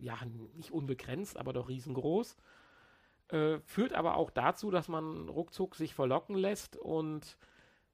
[0.00, 0.18] ja
[0.54, 2.36] nicht unbegrenzt, aber doch riesengroß.
[3.28, 7.36] Äh, führt aber auch dazu, dass man ruckzuck sich verlocken lässt und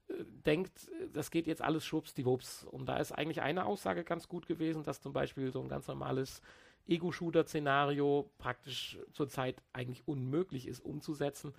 [0.09, 2.65] äh, denkt, das geht jetzt alles schwuppsdiwupps.
[2.65, 5.89] Und da ist eigentlich eine Aussage ganz gut gewesen, dass zum Beispiel so ein ganz
[5.89, 6.43] normales
[6.87, 11.55] Ego-Shooter-Szenario praktisch zurzeit eigentlich unmöglich ist umzusetzen,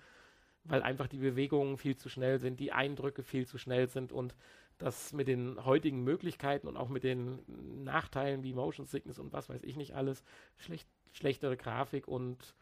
[0.64, 4.36] weil einfach die Bewegungen viel zu schnell sind, die Eindrücke viel zu schnell sind und
[4.78, 7.40] das mit den heutigen Möglichkeiten und auch mit den
[7.84, 10.24] Nachteilen wie Motion Sickness und was weiß ich nicht alles,
[10.56, 12.54] schlecht, schlechtere Grafik und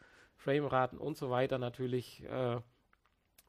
[0.43, 2.59] Frameraten und so weiter natürlich äh,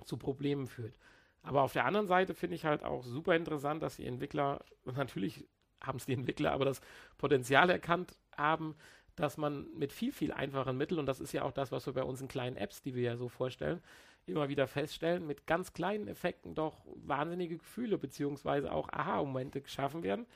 [0.05, 0.99] zu Problemen führt.
[1.43, 5.47] Aber auf der anderen Seite finde ich halt auch super interessant, dass die Entwickler, natürlich
[5.83, 6.81] haben es die Entwickler, aber das
[7.19, 8.75] Potenzial erkannt haben,
[9.17, 11.93] dass man mit viel, viel einfachen Mitteln, und das ist ja auch das, was wir
[11.93, 13.81] bei unseren kleinen Apps, die wir ja so vorstellen,
[14.27, 20.27] immer wieder feststellen, mit ganz kleinen Effekten doch wahnsinnige Gefühle beziehungsweise auch Aha-Momente geschaffen werden.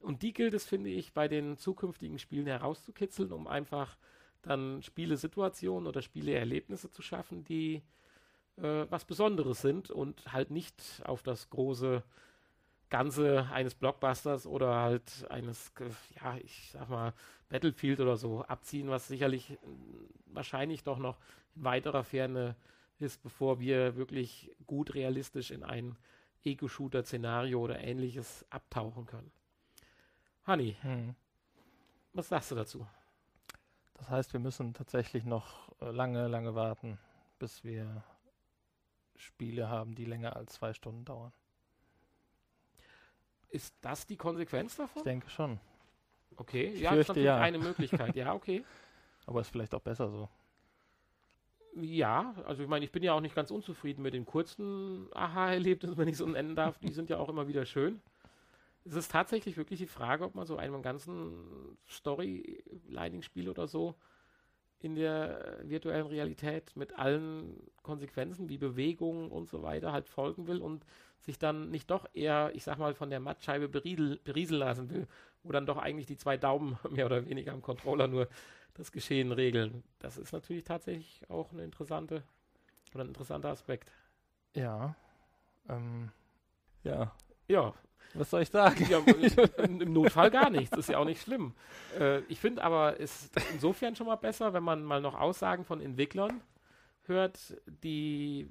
[0.00, 3.96] Und die gilt es, finde ich, bei den zukünftigen Spielen herauszukitzeln, um einfach
[4.42, 7.82] dann Spielesituationen oder Spieleerlebnisse zu schaffen, die
[8.56, 12.02] äh, was Besonderes sind und halt nicht auf das große
[12.90, 15.72] Ganze eines Blockbusters oder halt eines,
[16.20, 17.14] ja, ich sag mal,
[17.48, 19.56] Battlefield oder so abziehen, was sicherlich
[20.26, 21.16] wahrscheinlich doch noch
[21.56, 22.56] in weiterer Ferne
[22.98, 25.96] ist, bevor wir wirklich gut realistisch in ein
[26.44, 29.32] Ego-Shooter-Szenario oder ähnliches abtauchen können.
[30.46, 31.14] Honey, hm.
[32.12, 32.86] was sagst du dazu?
[34.02, 36.98] Das heißt, wir müssen tatsächlich noch äh, lange, lange warten,
[37.38, 38.02] bis wir
[39.14, 41.32] Spiele haben, die länger als zwei Stunden dauern.
[43.48, 44.98] Ist das die Konsequenz davon?
[44.98, 45.60] Ich denke schon.
[46.34, 47.38] Okay, ich ja, fürchte, das ist ja.
[47.38, 48.16] eine Möglichkeit.
[48.16, 48.64] Ja, okay.
[49.26, 50.28] Aber ist vielleicht auch besser so.
[51.76, 55.96] Ja, also ich meine, ich bin ja auch nicht ganz unzufrieden mit den kurzen Aha-Erlebnissen,
[55.96, 56.76] wenn ich so nennen darf.
[56.78, 58.02] Die sind ja auch immer wieder schön
[58.84, 63.94] es ist tatsächlich wirklich die Frage, ob man so einem ganzen Storylining-Spiel oder so
[64.80, 70.58] in der virtuellen Realität mit allen Konsequenzen wie Bewegungen und so weiter halt folgen will
[70.58, 70.84] und
[71.20, 75.06] sich dann nicht doch eher, ich sag mal, von der Mattscheibe beriedel, berieseln lassen will,
[75.44, 78.28] wo dann doch eigentlich die zwei Daumen mehr oder weniger am Controller nur
[78.74, 79.84] das Geschehen regeln.
[80.00, 82.24] Das ist natürlich tatsächlich auch eine interessante
[82.92, 83.92] oder ein interessanter Aspekt.
[84.54, 84.96] Ja.
[85.68, 86.10] Ähm,
[86.82, 87.14] ja.
[87.46, 87.74] Ja,
[88.14, 88.86] was soll ich sagen?
[88.88, 88.98] Ja,
[89.64, 91.54] Im Notfall gar nichts, ist ja auch nicht schlimm.
[91.98, 95.64] Äh, ich finde aber, es ist insofern schon mal besser, wenn man mal noch Aussagen
[95.64, 96.40] von Entwicklern
[97.06, 98.48] hört, die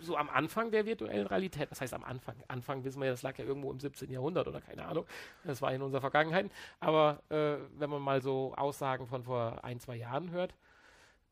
[0.00, 2.36] so am Anfang der virtuellen Realität, was heißt am Anfang?
[2.48, 4.10] Anfang wissen wir ja, das lag ja irgendwo im 17.
[4.10, 5.06] Jahrhundert oder keine Ahnung,
[5.44, 6.50] das war in unserer Vergangenheit.
[6.80, 10.54] Aber äh, wenn man mal so Aussagen von vor ein, zwei Jahren hört,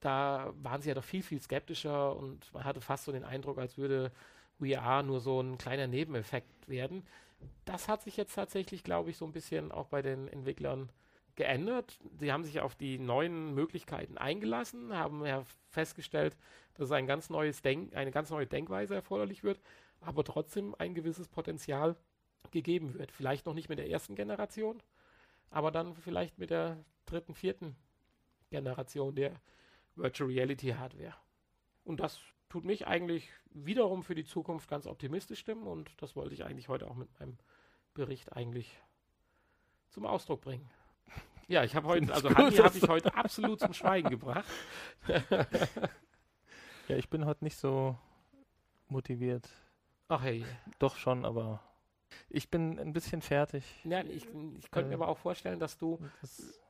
[0.00, 3.58] da waren sie ja doch viel, viel skeptischer und man hatte fast so den Eindruck,
[3.58, 4.10] als würde
[4.58, 7.04] VR nur so ein kleiner Nebeneffekt werden
[7.64, 10.90] das hat sich jetzt tatsächlich, glaube ich, so ein bisschen auch bei den Entwicklern
[11.34, 11.98] geändert.
[12.18, 16.36] Sie haben sich auf die neuen Möglichkeiten eingelassen, haben ja festgestellt,
[16.74, 19.60] dass ein ganz neues Denk eine ganz neue Denkweise erforderlich wird.
[20.04, 21.96] aber trotzdem ein gewisses Potenzial
[22.50, 23.12] gegeben wird.
[23.12, 24.82] Vielleicht noch nicht mit der ersten Generation,
[25.50, 27.76] aber dann vielleicht mit der dritten, vierten
[28.50, 29.40] Generation der
[29.94, 31.14] Virtual Reality Hardware.
[31.84, 32.20] Und das
[32.52, 36.68] tut mich eigentlich wiederum für die Zukunft ganz optimistisch stimmen und das wollte ich eigentlich
[36.68, 37.38] heute auch mit meinem
[37.94, 38.78] Bericht eigentlich
[39.88, 40.68] zum Ausdruck bringen.
[41.48, 44.44] Ja, ich habe heute, also Hanni habe ich heute absolut zum Schweigen gebracht.
[46.88, 47.96] ja, ich bin heute nicht so
[48.86, 49.48] motiviert.
[50.08, 50.44] Ach hey.
[50.78, 51.62] Doch schon, aber
[52.28, 53.64] ich bin ein bisschen fertig.
[53.84, 56.60] Ja, ich, ich könnte äh, mir aber auch vorstellen, dass du, das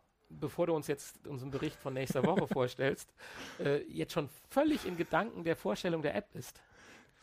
[0.41, 3.13] bevor du uns jetzt unseren Bericht von nächster Woche vorstellst,
[3.59, 6.63] äh, jetzt schon völlig in Gedanken der Vorstellung der App bist.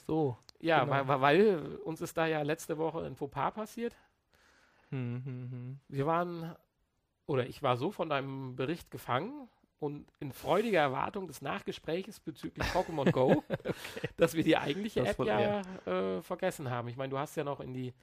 [0.06, 0.38] So.
[0.60, 1.08] Ja, genau.
[1.08, 3.96] weil, weil, uns ist da ja letzte Woche ein Fauxpas passiert.
[4.90, 5.80] Hm, hm, hm.
[5.88, 6.56] Wir waren,
[7.26, 9.48] oder ich war so von deinem Bericht gefangen
[9.80, 13.74] und in freudiger Erwartung des Nachgespräches bezüglich Pokémon Go, okay.
[14.18, 16.90] dass wir die eigentliche das App ja äh, vergessen haben.
[16.90, 17.94] Ich meine, du hast ja noch in die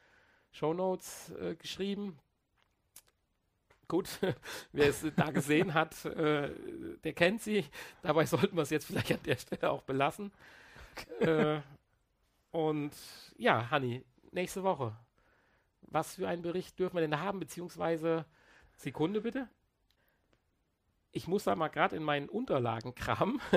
[0.52, 2.18] Show Notes äh, geschrieben.
[3.88, 4.08] Gut,
[4.72, 6.50] wer es da gesehen hat, äh,
[7.04, 7.64] der kennt sie.
[8.02, 10.32] Dabei sollten wir es jetzt vielleicht an der Stelle auch belassen.
[11.20, 11.60] äh,
[12.50, 12.92] und
[13.36, 14.96] ja, Hanni, nächste Woche.
[15.82, 17.38] Was für einen Bericht dürfen wir denn da haben?
[17.38, 18.24] Beziehungsweise,
[18.76, 19.48] Sekunde bitte
[21.12, 23.40] ich muss da mal gerade in meinen Unterlagen kramen.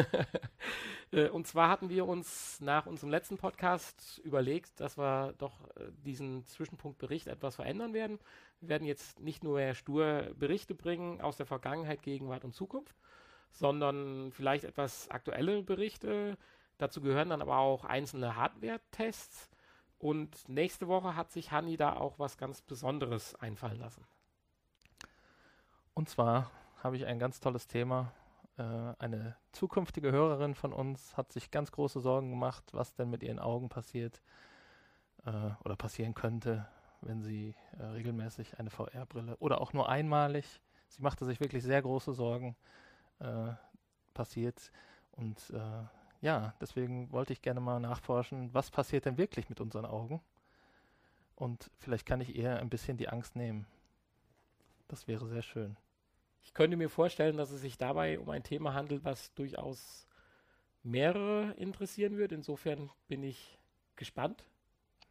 [1.12, 5.92] Äh, und zwar hatten wir uns nach unserem letzten Podcast überlegt, dass wir doch äh,
[6.06, 8.20] diesen Zwischenpunktbericht etwas verändern werden.
[8.60, 12.96] Wir werden jetzt nicht nur mehr stur Berichte bringen aus der Vergangenheit, Gegenwart und Zukunft,
[13.50, 16.38] sondern vielleicht etwas aktuelle Berichte.
[16.78, 19.50] Dazu gehören dann aber auch einzelne Hardware-Tests.
[19.98, 24.06] Und nächste Woche hat sich Hanni da auch was ganz Besonderes einfallen lassen.
[25.96, 26.52] Und zwar
[26.84, 28.12] habe ich ein ganz tolles Thema.
[28.58, 33.24] Äh, eine zukünftige Hörerin von uns hat sich ganz große Sorgen gemacht, was denn mit
[33.24, 34.22] ihren Augen passiert
[35.26, 36.68] äh, oder passieren könnte,
[37.02, 41.82] wenn sie äh, regelmäßig eine VR-Brille oder auch nur einmalig, sie machte sich wirklich sehr
[41.82, 42.56] große Sorgen,
[44.14, 44.72] passiert.
[45.12, 45.54] Und
[46.22, 50.22] ja, deswegen wollte ich gerne mal nachforschen, was passiert denn wirklich mit unseren Augen?
[51.36, 53.66] Und vielleicht kann ich ihr ein bisschen die Angst nehmen.
[54.88, 55.76] Das wäre sehr schön.
[56.42, 60.08] Ich könnte mir vorstellen, dass es sich dabei um ein Thema handelt, was durchaus
[60.84, 62.32] mehrere interessieren wird.
[62.32, 63.60] Insofern bin ich
[63.96, 64.46] gespannt.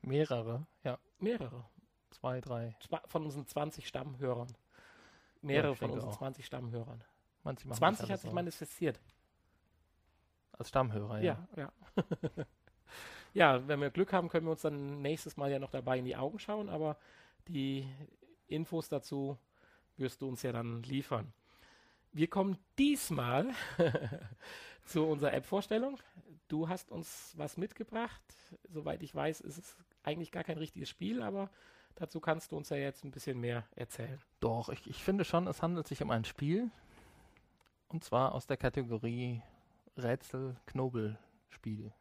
[0.02, 0.98] Mehrere, ja.
[1.18, 1.64] Mehrere.
[2.10, 2.76] Zwei, drei.
[3.06, 4.56] Von unseren 20 Stammhörern.
[5.42, 6.18] Mehrere ja, von unseren auch.
[6.18, 7.04] 20 Stammhörern.
[7.44, 9.00] 20 hat sich manifestiert.
[10.52, 11.46] Als Stammhörer, ja.
[11.56, 12.02] Ja, ja.
[13.34, 16.04] ja, wenn wir Glück haben, können wir uns dann nächstes Mal ja noch dabei in
[16.04, 16.96] die Augen schauen, aber
[17.46, 17.88] die
[18.48, 19.38] Infos dazu
[19.98, 21.32] wirst du uns ja dann liefern.
[22.12, 23.50] Wir kommen diesmal
[24.84, 25.98] zu unserer App-Vorstellung.
[26.48, 28.22] Du hast uns was mitgebracht.
[28.68, 31.50] Soweit ich weiß, ist es eigentlich gar kein richtiges Spiel, aber
[31.94, 34.18] dazu kannst du uns ja jetzt ein bisschen mehr erzählen.
[34.40, 36.70] Doch, ich, ich finde schon, es handelt sich um ein Spiel.
[37.88, 39.42] Und zwar aus der Kategorie
[39.96, 41.92] Rätsel-Knobel-Spiel.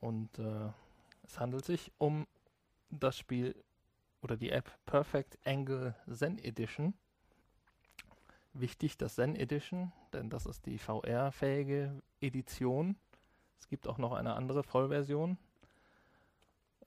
[0.00, 0.70] Und äh,
[1.22, 2.26] es handelt sich um
[2.90, 3.54] das Spiel
[4.24, 6.94] oder die App Perfect Angle Zen Edition.
[8.54, 12.96] Wichtig, das Zen Edition, denn das ist die VR-fähige Edition.
[13.60, 15.36] Es gibt auch noch eine andere Vollversion,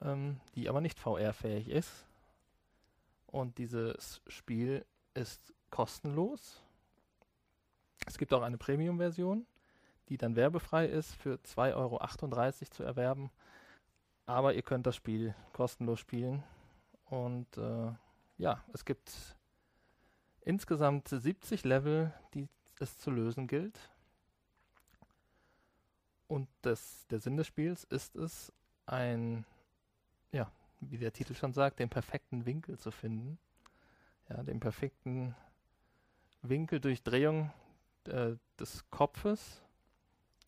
[0.00, 2.06] ähm, die aber nicht VR-fähig ist.
[3.26, 6.64] Und dieses Spiel ist kostenlos.
[8.06, 9.46] Es gibt auch eine Premium-Version,
[10.08, 13.30] die dann werbefrei ist, für 2,38 Euro zu erwerben.
[14.26, 16.42] Aber ihr könnt das Spiel kostenlos spielen
[17.10, 17.92] und äh,
[18.38, 19.36] ja, es gibt
[20.42, 22.48] insgesamt 70 Level, die
[22.80, 23.78] es zu lösen gilt.
[26.26, 28.52] Und das, der Sinn des Spiels ist es,
[28.86, 29.44] ein,
[30.32, 33.38] ja, wie der Titel schon sagt, den perfekten Winkel zu finden.
[34.28, 35.34] Ja, den perfekten
[36.42, 37.50] Winkeldurchdrehung
[38.04, 39.62] äh, des Kopfes.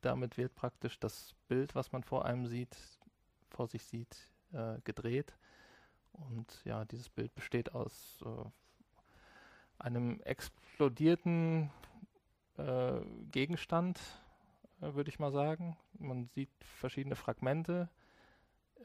[0.03, 2.77] Damit wird praktisch das Bild, was man vor einem sieht,
[3.51, 4.16] vor sich sieht,
[4.53, 5.35] äh, gedreht.
[6.12, 8.51] Und ja, dieses Bild besteht aus äh,
[9.79, 11.70] einem explodierten
[12.57, 14.01] äh, Gegenstand,
[14.81, 15.77] äh, würde ich mal sagen.
[15.99, 17.88] Man sieht verschiedene Fragmente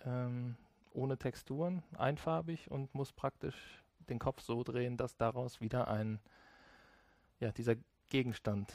[0.06, 0.56] ähm,
[0.94, 6.20] ohne Texturen, einfarbig und muss praktisch den Kopf so drehen, dass daraus wieder ein,
[7.40, 7.76] ja, dieser
[8.10, 8.74] Gegenstand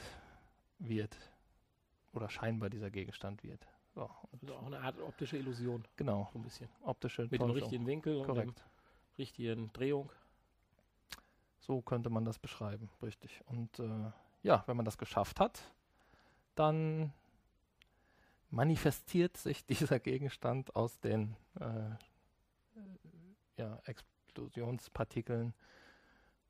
[0.77, 1.17] wird.
[2.13, 3.65] Oder scheinbar dieser Gegenstand wird.
[3.95, 5.85] Ja, also auch eine Art optische Illusion.
[5.97, 6.29] Genau.
[6.31, 6.69] So ein bisschen.
[6.83, 8.47] Optische Mit dem richtigen Winkel Korrekt.
[8.47, 10.11] und der richtigen Drehung.
[11.59, 13.41] So könnte man das beschreiben, richtig.
[13.45, 14.11] Und äh,
[14.43, 15.61] ja, wenn man das geschafft hat,
[16.55, 17.13] dann
[18.49, 21.89] manifestiert sich dieser Gegenstand aus den äh,
[23.57, 25.53] ja, Explosionspartikeln,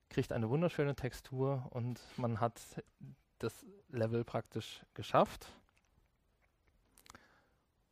[0.09, 2.61] kriegt eine wunderschöne Textur und man hat
[3.39, 5.51] das Level praktisch geschafft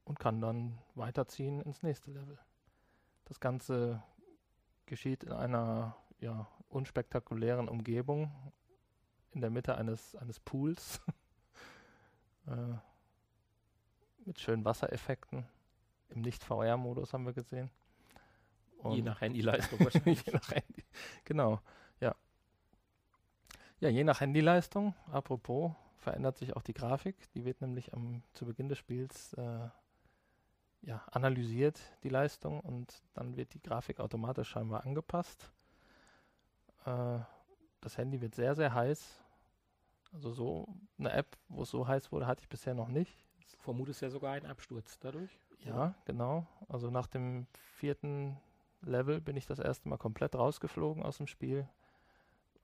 [0.10, 2.40] und kann dann weiterziehen ins nächste Level.
[3.26, 4.02] Das Ganze
[4.88, 8.32] geschieht in einer ja, unspektakulären Umgebung
[9.30, 11.00] in der Mitte eines, eines Pools
[12.48, 12.74] äh,
[14.26, 15.46] mit schönen Wassereffekten.
[16.10, 17.70] Im Nicht-VR-Modus haben wir gesehen.
[18.80, 20.26] Und je nach Handyleistung wahrscheinlich.
[20.26, 20.84] je nach Handy.
[21.24, 21.62] Genau,
[22.00, 22.16] ja.
[23.80, 27.32] Ja, je nach Handyleistung, apropos, verändert sich auch die Grafik.
[27.34, 29.70] Die wird nämlich am, zu Beginn des Spiels äh,
[30.82, 35.52] ja, analysiert, die Leistung, und dann wird die Grafik automatisch scheinbar angepasst.
[36.86, 37.20] Äh,
[37.82, 39.24] das Handy wird sehr, sehr heiß.
[40.14, 43.24] Also so eine App, wo es so heiß wurde, hatte ich bisher noch nicht.
[43.52, 45.30] Du vermutest ja sogar einen Absturz dadurch.
[45.60, 46.48] Ja, genau.
[46.68, 48.38] Also nach dem vierten
[48.82, 51.68] Level bin ich das erste Mal komplett rausgeflogen aus dem Spiel,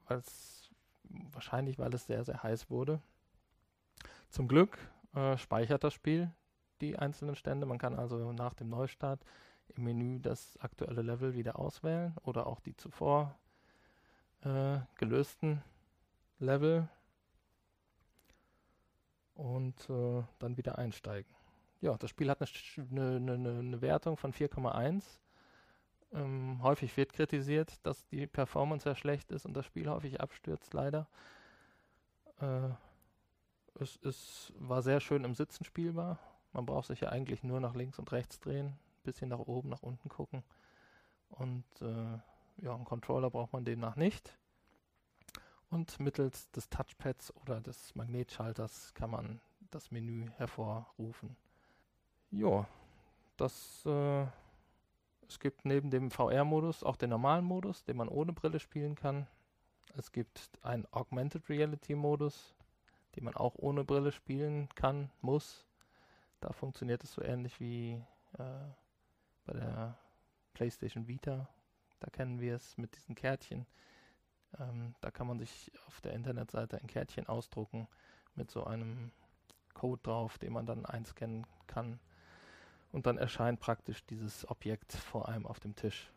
[0.08, 0.71] weil es
[1.04, 3.01] wahrscheinlich, weil es sehr, sehr heiß wurde.
[4.30, 4.78] Zum Glück
[5.13, 6.32] äh, speichert das Spiel
[6.81, 7.65] die einzelnen Stände.
[7.65, 9.21] Man kann also nach dem Neustart
[9.75, 13.35] im Menü das aktuelle Level wieder auswählen oder auch die zuvor
[14.41, 15.63] äh, gelösten
[16.39, 16.88] Level
[19.33, 21.33] und äh, dann wieder einsteigen.
[21.81, 25.03] Ja, das Spiel hat eine, eine, eine, Wertung von 4,1.
[26.13, 30.73] Ähm, häufig wird kritisiert, dass die Performance sehr schlecht ist und das Spiel häufig abstürzt,
[30.73, 31.07] leider.
[32.39, 32.69] Äh,
[33.79, 36.19] es, es war sehr schön im Sitzen spielbar.
[36.56, 39.84] Man braucht sich ja eigentlich nur nach links und rechts drehen, bisschen nach oben, nach
[39.84, 40.41] unten gucken.
[41.28, 44.38] Und äh, ja, einen Controller braucht man demnach nicht.
[45.70, 51.36] Und mittels des Touchpads oder des Magnetschalters kann man das Menü hervorrufen.
[52.32, 52.65] Ja,
[53.36, 54.26] das äh,
[55.28, 59.28] es gibt neben dem VR-Modus auch den normalen Modus, den man ohne Brille spielen kann.
[59.98, 62.56] Es gibt einen Augmented Reality-Modus,
[63.18, 65.64] den man auch ohne Brille spielen kann, muss.
[66.45, 67.93] Da funktioniert es so ähnlich wie
[68.38, 68.43] äh,
[69.45, 69.97] bei der
[70.53, 71.49] PlayStation Vita.
[71.99, 73.65] Da kennen wir es mit diesen Kärtchen.
[74.60, 77.88] Ähm, da kann man sich auf der Internetseite ein Kärtchen ausdrucken
[78.36, 79.12] mit so einem
[79.73, 81.99] Code drauf, den man dann einscannen kann
[82.91, 86.12] und dann erscheint praktisch dieses Objekt vor einem auf dem Tisch.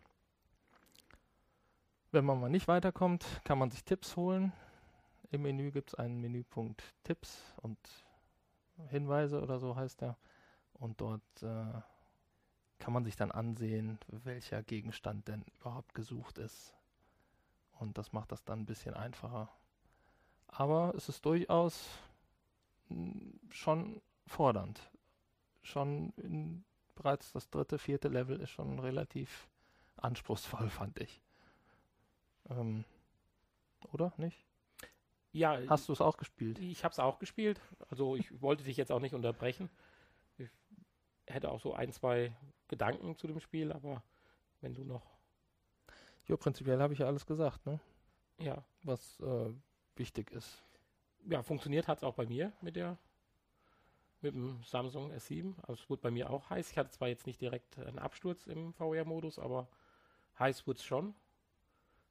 [2.12, 4.52] Wenn man mal nicht weiterkommt, kann man sich Tipps holen.
[5.30, 7.78] Im Menü gibt es einen Menüpunkt Tipps und
[8.88, 10.16] Hinweise oder so heißt er.
[10.74, 11.80] Und dort äh,
[12.78, 16.74] kann man sich dann ansehen, welcher Gegenstand denn überhaupt gesucht ist.
[17.78, 19.48] Und das macht das dann ein bisschen einfacher.
[20.46, 21.88] Aber es ist durchaus
[22.88, 24.80] hm, schon fordernd.
[25.62, 26.64] Schon in
[26.94, 29.48] bereits das dritte, vierte Level ist schon relativ
[29.96, 31.20] anspruchsvoll, fand ich.
[32.50, 32.84] Ähm,
[33.92, 34.47] oder nicht?
[35.38, 35.60] Ja.
[35.68, 36.58] Hast du es auch gespielt?
[36.58, 37.60] Ich habe es auch gespielt.
[37.90, 39.70] Also ich wollte dich jetzt auch nicht unterbrechen.
[40.36, 40.48] Ich
[41.26, 42.34] hätte auch so ein, zwei
[42.66, 44.02] Gedanken zu dem Spiel, aber
[44.60, 45.06] wenn du noch.
[46.26, 47.80] Ja, prinzipiell habe ich ja alles gesagt, ne?
[48.38, 48.64] Ja.
[48.82, 49.50] Was äh,
[49.96, 50.62] wichtig ist.
[51.26, 52.98] Ja, funktioniert hat es auch bei mir mit der
[54.20, 55.54] mit dem Samsung S7.
[55.62, 56.72] Also es wurde bei mir auch heiß.
[56.72, 59.68] Ich hatte zwar jetzt nicht direkt einen Absturz im VR-Modus, aber
[60.38, 61.14] heiß wurde es schon.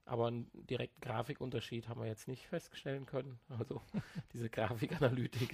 [0.07, 3.39] Aber einen direkten Grafikunterschied haben wir jetzt nicht feststellen können.
[3.49, 3.81] Also
[4.33, 5.53] diese Grafikanalytik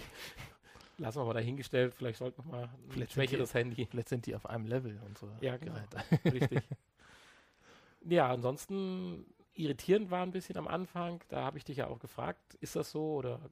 [0.97, 1.93] lassen wir mal dahingestellt.
[1.95, 3.87] Vielleicht sollten wir mal ein vielleicht schwächeres die, Handy.
[3.89, 5.73] Vielleicht sind die auf einem Level, unsere ja, genau.
[5.73, 6.25] Geräte.
[6.33, 6.61] Richtig.
[8.05, 11.23] Ja, ansonsten irritierend war ein bisschen am Anfang.
[11.29, 13.49] Da habe ich dich ja auch gefragt, ist das so oder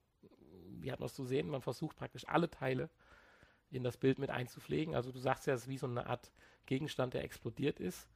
[0.80, 1.50] wie hat man es zu sehen?
[1.50, 2.90] Man versucht praktisch alle Teile
[3.72, 4.94] in das Bild mit einzupflegen.
[4.94, 6.32] Also du sagst ja, es ist wie so eine Art
[6.66, 8.08] Gegenstand, der explodiert ist.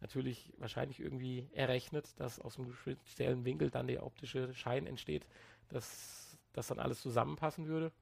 [0.00, 5.26] Natürlich wahrscheinlich irgendwie errechnet, dass aus einem speziellen Winkel dann der optische Schein entsteht,
[5.68, 7.92] dass das dann alles zusammenpassen würde.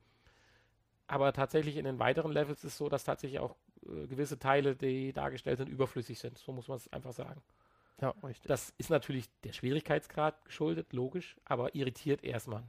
[1.07, 3.57] Aber tatsächlich in den weiteren Levels ist es so, dass tatsächlich auch
[3.87, 6.39] äh, gewisse Teile, die dargestellt sind, überflüssig sind.
[6.39, 7.43] So muss man es einfach sagen.
[8.01, 8.47] Ja, richtig.
[8.47, 12.63] Das ist natürlich der Schwierigkeitsgrad geschuldet, logisch, aber irritiert erstmal.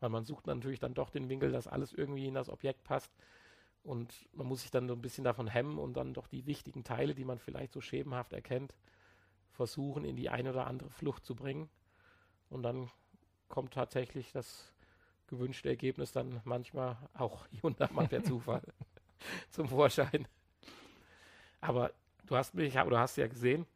[0.00, 3.12] Weil man sucht natürlich dann doch den Winkel, dass alles irgendwie in das Objekt passt.
[3.82, 6.84] Und man muss sich dann so ein bisschen davon hemmen und dann doch die wichtigen
[6.84, 8.74] Teile, die man vielleicht so schemenhaft erkennt,
[9.52, 11.68] versuchen in die eine oder andere Flucht zu bringen.
[12.50, 12.90] Und dann
[13.48, 14.72] kommt tatsächlich das
[15.26, 18.62] gewünschte Ergebnis dann manchmal auch hier und da mal per Zufall
[19.50, 20.26] zum Vorschein.
[21.60, 21.92] Aber
[22.26, 23.66] du hast mich, oder hast ja gesehen,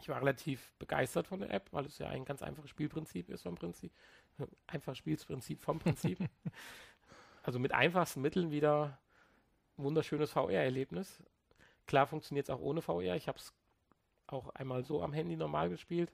[0.00, 3.42] ich war relativ begeistert von der App, weil es ja ein ganz einfaches Spielprinzip ist
[3.42, 3.92] vom Prinzip.
[4.66, 6.18] Einfach Spielprinzip vom Prinzip.
[7.42, 8.98] also mit einfachsten Mitteln wieder
[9.78, 11.22] wunderschönes VR-Erlebnis.
[11.86, 13.16] Klar funktioniert es auch ohne VR.
[13.16, 13.52] Ich habe es
[14.26, 16.12] auch einmal so am Handy normal gespielt.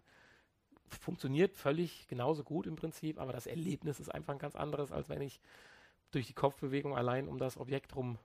[1.01, 5.09] Funktioniert völlig genauso gut im Prinzip, aber das Erlebnis ist einfach ein ganz anderes, als
[5.09, 5.41] wenn ich
[6.13, 8.19] durch die Kopfbewegung allein um das Objekt rum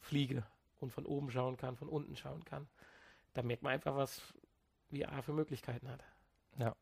[0.00, 0.44] fliege
[0.80, 2.68] und von oben schauen kann, von unten schauen kann.
[3.32, 4.20] Da merkt man einfach, was
[4.90, 6.04] VR für Möglichkeiten hat.
[6.58, 6.74] Ja.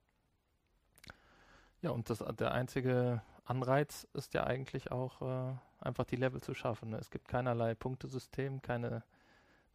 [1.82, 6.54] Ja, und das, der einzige Anreiz ist ja eigentlich auch äh, einfach die Level zu
[6.54, 6.90] schaffen.
[6.90, 6.98] Ne?
[6.98, 9.02] Es gibt keinerlei Punktesystem, keine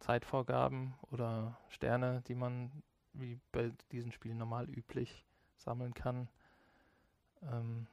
[0.00, 2.70] Zeitvorgaben oder Sterne, die man
[3.12, 5.24] wie bei diesen Spielen normal üblich
[5.56, 6.28] sammeln kann.
[7.42, 7.86] Ähm,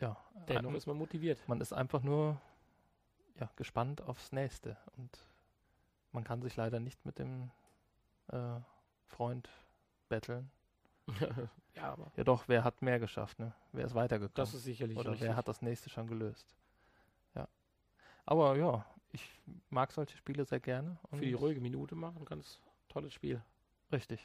[0.00, 0.16] ja,
[0.48, 1.40] Dennoch ist man motiviert.
[1.48, 2.40] Man ist einfach nur
[3.40, 5.24] ja, gespannt aufs nächste und
[6.12, 7.50] man kann sich leider nicht mit dem
[8.28, 8.60] äh,
[9.06, 9.48] Freund
[10.08, 10.50] betteln.
[11.74, 12.12] ja, aber.
[12.16, 13.54] Ja doch, wer hat mehr geschafft, ne?
[13.72, 14.34] Wer ist weitergekommen?
[14.34, 15.28] Das ist sicherlich Oder richtig.
[15.28, 16.54] wer hat das nächste schon gelöst?
[18.30, 20.98] Aber ja, ich mag solche Spiele sehr gerne.
[21.08, 22.60] Für die ruhige Minute machen, ganz
[22.90, 23.40] tolles Spiel.
[23.90, 24.20] Richtig.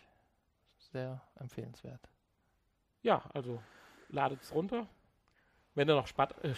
[0.91, 2.01] Sehr empfehlenswert.
[3.01, 3.63] Ja, also
[4.09, 4.87] ladet es runter.
[5.73, 6.53] Wenn ihr noch Spat äh,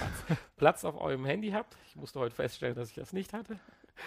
[0.56, 3.58] Platz auf eurem Handy habt, ich musste heute feststellen, dass ich das nicht hatte.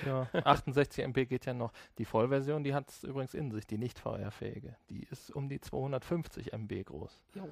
[0.05, 1.73] Ja, 68 MB geht ja noch.
[1.97, 4.77] Die Vollversion, die hat es übrigens in sich, die nicht VR-fähige.
[4.91, 7.19] Die ist um die 250 MB groß.
[7.33, 7.49] Jo.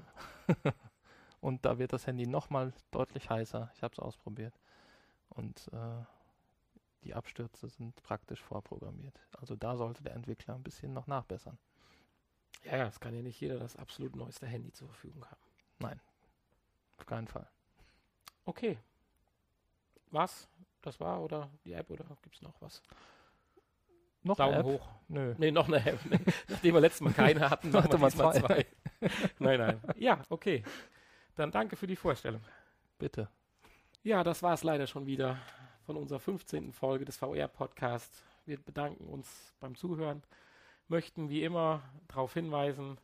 [1.42, 3.72] Und da wird das Handy nochmal deutlich heißer.
[3.76, 4.54] Ich habe es ausprobiert.
[5.30, 6.04] Und äh,
[7.04, 9.20] die Abstürze sind praktisch vorprogrammiert.
[9.32, 11.58] Also da sollte der Entwickler ein bisschen noch nachbessern.
[12.64, 15.42] Ja, ja, es kann ja nicht jeder das absolut neueste Handy zur Verfügung haben.
[15.80, 16.00] Nein,
[16.98, 17.50] auf keinen Fall.
[18.46, 18.80] Okay.
[20.12, 20.48] Was?
[20.82, 22.82] Das war oder die App oder gibt es noch was?
[24.22, 24.82] Noch Daumen eine App?
[24.82, 24.90] hoch.
[25.10, 25.36] Nö.
[25.38, 26.00] Nee, noch eine App.
[26.48, 28.40] Nachdem wir letztes Mal keine hatten, machen wir mal zwei.
[28.40, 28.66] zwei.
[29.40, 29.82] nein, nein.
[29.98, 30.64] Ja, okay.
[31.36, 32.42] Dann danke für die Vorstellung.
[32.98, 33.30] Bitte.
[34.06, 35.40] Ja, das war es leider schon wieder
[35.86, 36.74] von unserer 15.
[36.74, 38.22] Folge des VR-Podcasts.
[38.46, 40.24] Wir bedanken uns beim Zuhören,
[40.90, 42.98] möchten wie immer darauf hinweisen,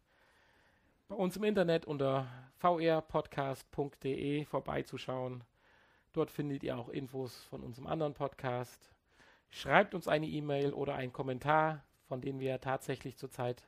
[1.07, 2.27] bei uns im Internet unter
[2.57, 5.45] vrpodcast.de vorbeizuschauen.
[6.11, 8.91] Dort findet ihr auch Infos von unserem anderen Podcast.
[9.51, 13.63] Schreibt uns eine E-Mail oder einen Kommentar, von denen wir tatsächlich zurzeit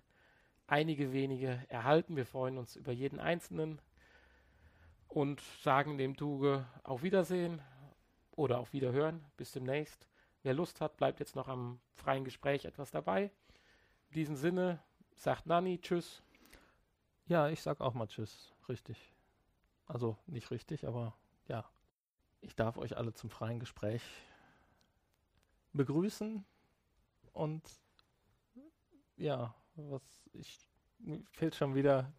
[0.68, 2.18] einige wenige erhalten.
[2.18, 3.80] Wir freuen uns über jeden einzelnen
[5.12, 7.62] und sagen dem Tuge auf Wiedersehen
[8.32, 9.26] oder auf Wiederhören.
[9.36, 10.08] Bis demnächst.
[10.42, 13.32] Wer Lust hat, bleibt jetzt noch am freien Gespräch etwas dabei.
[14.10, 14.82] In diesem Sinne
[15.16, 16.24] sagt Nani Tschüss.
[17.26, 18.54] Ja, ich sag auch mal Tschüss.
[18.70, 19.14] Richtig.
[19.86, 21.14] Also nicht richtig, aber
[21.48, 21.70] ja.
[22.40, 24.02] Ich darf euch alle zum freien Gespräch
[25.74, 26.44] begrüßen
[27.34, 27.62] und
[29.18, 30.02] ja, was
[30.34, 30.58] ich
[31.00, 32.12] mir fehlt schon wieder.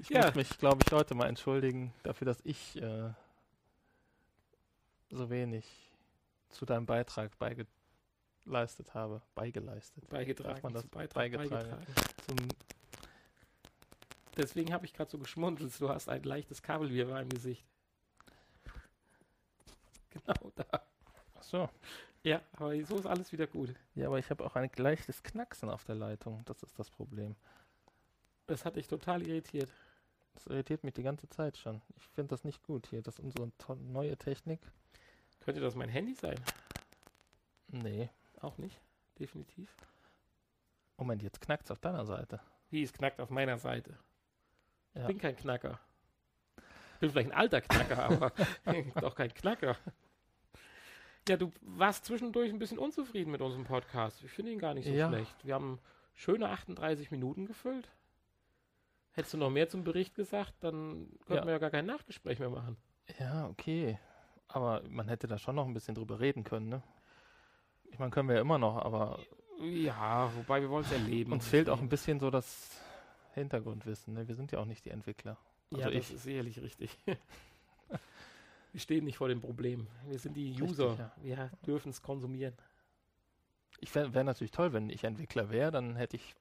[0.00, 0.26] Ich Ja.
[0.26, 3.10] muss mich, glaube ich, heute mal entschuldigen dafür, dass ich äh,
[5.10, 5.66] so wenig
[6.50, 9.20] zu deinem Beitrag beigeleistet habe.
[9.34, 10.08] Beigeleistet.
[10.08, 10.54] Beigetragen.
[10.54, 11.70] Darf man das Beitrag beigetragen?
[11.70, 12.48] beigetragen.
[14.36, 15.78] Deswegen habe ich gerade so geschmunzelt.
[15.80, 17.64] Du hast ein leichtes Kabelwirrwarr im Gesicht.
[20.10, 20.64] Genau da.
[21.36, 21.68] ach so.
[22.24, 23.74] Ja, aber so ist alles wieder gut.
[23.94, 26.42] Ja, aber ich habe auch ein leichtes Knacksen auf der Leitung.
[26.46, 27.36] Das ist das Problem.
[28.46, 29.70] Das hat dich total irritiert.
[30.44, 31.82] Das irritiert mich die ganze Zeit schon.
[31.98, 33.02] Ich finde das nicht gut hier.
[33.02, 34.60] Das ist unsere neue Technik.
[35.40, 36.40] Könnte das mein Handy sein?
[37.68, 38.08] Nee.
[38.40, 38.80] Auch nicht.
[39.18, 39.74] Definitiv.
[40.96, 42.40] Moment, jetzt knackt's auf deiner Seite.
[42.70, 43.98] Wie, es knackt auf meiner Seite.
[44.94, 45.06] Ich Ja.
[45.06, 45.78] bin kein Knacker.
[46.56, 48.32] Ich bin vielleicht ein alter Knacker, aber
[49.00, 49.76] doch kein Knacker.
[51.28, 54.22] Ja, du warst zwischendurch ein bisschen unzufrieden mit unserem Podcast.
[54.24, 55.08] Ich finde ihn gar nicht so Ja.
[55.08, 55.34] schlecht.
[55.44, 55.78] Wir haben
[56.14, 57.90] schöne 38 Minuten gefüllt.
[59.12, 61.44] Hättest du noch mehr zum Bericht gesagt, dann könnten Ja.
[61.46, 62.76] wir ja gar kein Nachgespräch mehr machen.
[63.18, 63.98] Ja, okay.
[64.48, 66.82] Aber man hätte da schon noch ein bisschen drüber reden können, ne?
[67.92, 69.18] Ich meine, können wir ja immer noch, aber
[69.60, 71.32] Ja, wobei wir wollen es erleben.
[71.32, 72.80] uns fehlt auch ein bisschen so das
[73.34, 74.14] Hintergrundwissen.
[74.14, 74.26] Ne?
[74.28, 75.36] Wir sind ja auch nicht die Entwickler.
[75.72, 76.14] Ja, Also das ich.
[76.16, 76.96] ist sicherlich richtig.
[78.72, 79.86] wir stehen nicht vor dem Problem.
[80.08, 80.96] Wir sind die Richtig, User.
[80.96, 81.12] ja.
[81.22, 82.54] Wir dürfen es konsumieren.
[83.80, 86.34] Ich wäre wär natürlich toll, wenn ich Entwickler wäre, dann hätte ich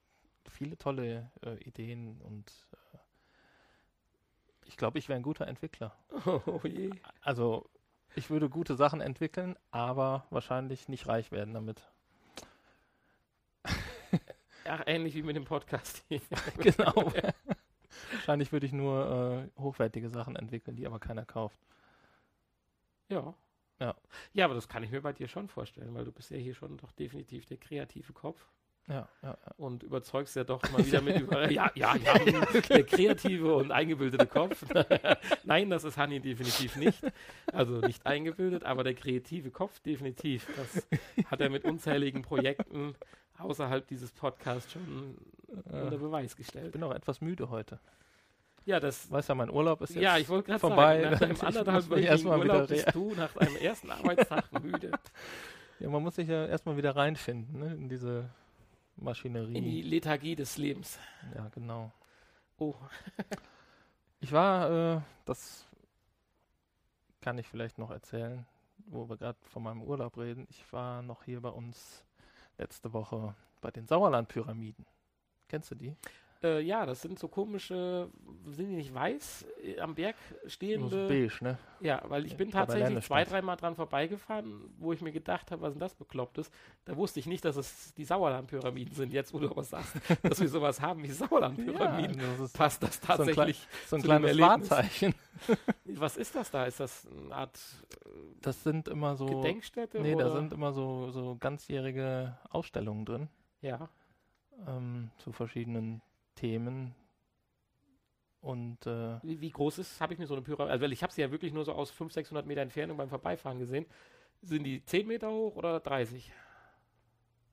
[0.49, 2.97] viele tolle äh, Ideen und äh,
[4.65, 5.95] ich glaube, ich wäre ein guter Entwickler.
[6.45, 6.91] Oh je.
[7.21, 7.69] Also
[8.15, 11.83] ich würde gute Sachen entwickeln, aber wahrscheinlich nicht reich werden damit.
[14.65, 16.21] Ach, ähnlich wie mit dem Podcast hier.
[16.57, 17.11] genau.
[18.11, 21.59] wahrscheinlich würde ich nur äh, hochwertige Sachen entwickeln, die aber keiner kauft.
[23.07, 23.33] Ja.
[23.79, 23.95] Ja.
[24.33, 26.53] Ja, aber das kann ich mir bei dir schon vorstellen, weil du bist ja hier
[26.53, 28.45] schon doch definitiv der kreative Kopf.
[28.87, 29.53] Ja, ja, ja.
[29.57, 31.51] und überzeugst ja doch mal wieder mit über.
[31.51, 32.13] Ja, ja, ja,
[32.69, 34.65] der kreative und eingebildete Kopf.
[35.43, 36.99] Nein, das ist Hanni definitiv nicht.
[37.53, 40.47] Also nicht eingebildet, aber der kreative Kopf definitiv.
[40.57, 40.87] Das
[41.29, 42.95] hat er mit unzähligen Projekten
[43.37, 45.17] außerhalb dieses Podcasts schon
[45.65, 46.71] unter Beweis Ich gestellt.
[46.71, 47.79] bin auch etwas müde heute.
[48.65, 49.09] Ja, das.
[49.11, 51.01] Weißt ja, mein Urlaub ist jetzt Ja, ich wollte gerade vorbei.
[51.01, 54.63] sagen, nach einem Ich anderthalb muss mich erstmal Urlaub bist du nach einem ersten Arbeitstag
[54.63, 54.91] müde
[55.79, 58.29] Ja, man muss sich ja erstmal wieder reinfinden, ne, in diese
[59.01, 59.57] Maschinerie.
[59.57, 60.99] in die Lethargie des Lebens.
[61.35, 61.91] ja, genau.
[62.57, 62.75] Oh,
[64.21, 65.65] Ich war, äh, das
[67.21, 68.45] kann ich vielleicht noch erzählen,
[68.85, 70.45] wo wir gerade von meinem Urlaub reden.
[70.49, 72.03] Ich war noch hier bei uns
[72.57, 74.85] letzte Woche bei den Sauerland-Pyramiden.
[75.47, 75.95] Kennst du die?
[76.43, 78.09] Äh, ja, das sind so komische,
[78.47, 81.07] sind die nicht weiß, äh, am Berg Nur so stehende.
[81.07, 81.57] beige, ne?
[81.81, 85.61] Ja, weil ich Ja, bin tatsächlich zwei, dreimal dran vorbeigefahren, wo ich mir gedacht habe,
[85.61, 86.51] was denn das Beklopptes.
[86.85, 89.13] Da wusste ich nicht, dass es die Sauerland-Pyramiden sind.
[89.13, 92.95] Jetzt, wo du aber sagst, dass wir sowas haben wie Sauerland-Pyramiden, Ja, das passt das
[92.95, 93.67] so ein, klei- tatsächlich.
[93.87, 94.37] so ein kleines.
[94.39, 95.13] Wahrzeichen.
[95.85, 96.65] Was ist das da?
[96.65, 97.57] Ist das eine Art
[98.41, 99.25] Das sind immer so.
[99.25, 100.01] Gedenkstätte?
[100.01, 100.25] Nee, oder?
[100.25, 103.29] da sind immer so, so ganzjährige Ausstellungen drin
[103.61, 103.89] ja.
[104.67, 106.01] ähm, zu verschiedenen
[106.39, 106.95] Themen.
[108.41, 111.03] Und äh, Wie, wie groß ist, habe ich mir so eine Pyramide, also weil ich
[111.03, 113.85] habe sie ja wirklich nur so aus 500, 600 Meter Entfernung beim Vorbeifahren gesehen.
[114.41, 116.31] Sind die 10 Meter hoch oder 30?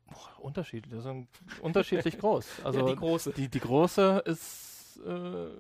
[0.07, 1.28] boah, unterschiedlich, sind
[1.62, 2.64] unterschiedlich groß.
[2.64, 3.32] Also ja, die große.
[3.32, 5.11] die, die große ist, äh,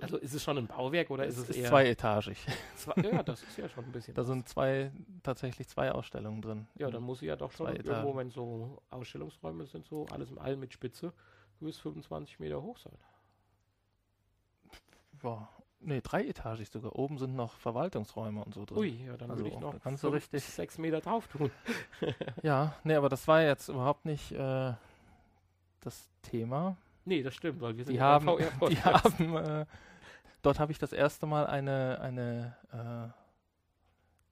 [0.00, 2.38] Also ist es schon ein Bauwerk oder ist es ist eher zweietagig.
[2.76, 3.00] zwei?
[3.02, 4.14] Ja, das ist ja schon ein bisschen.
[4.14, 4.28] Da was.
[4.28, 6.66] sind zwei, tatsächlich zwei Ausstellungen drin.
[6.76, 10.30] ja, dann muss sie ja doch schon zwei irgendwo, wenn so Ausstellungsräume sind, so alles
[10.30, 11.12] im All mit Spitze,
[11.58, 12.96] gewiss 25 Meter hoch sein.
[15.26, 15.48] Boah,
[15.80, 16.94] nee, dreietagig sogar.
[16.94, 18.78] Oben sind noch Verwaltungsräume und so drin.
[18.78, 21.50] Ui, ja, dann Also, würde ich noch kannst du richtig- sechs Meter drauf tun.
[22.44, 24.74] Ja, nee, aber das war jetzt überhaupt nicht äh,
[25.80, 26.76] das Thema.
[27.04, 29.04] Nee, das stimmt, weil wir sind Die haben, VR die Podcast.
[29.18, 29.66] haben, äh,
[30.42, 33.12] dort habe ich das erste Mal eine, eine äh,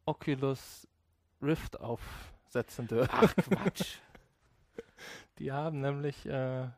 [0.07, 0.87] Oculus
[1.43, 3.11] Rift aufsetzen dürfen.
[3.13, 3.99] Ach Quatsch.
[5.39, 6.69] Die haben nämlich äh,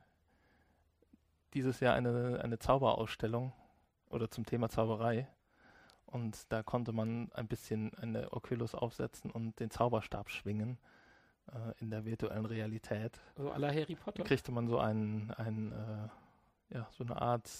[1.54, 3.52] dieses Jahr eine, eine Zauberausstellung
[4.11, 5.28] oder zum Thema Zauberei.
[6.07, 10.78] Und da konnte man ein bisschen eine Oculus aufsetzen und den Zauberstab schwingen
[11.48, 13.20] äh, in der virtuellen Realität.
[13.36, 14.22] So aller Harry Potter.
[14.22, 17.50] kriegte man so einen, einen äh, ja, so eine Art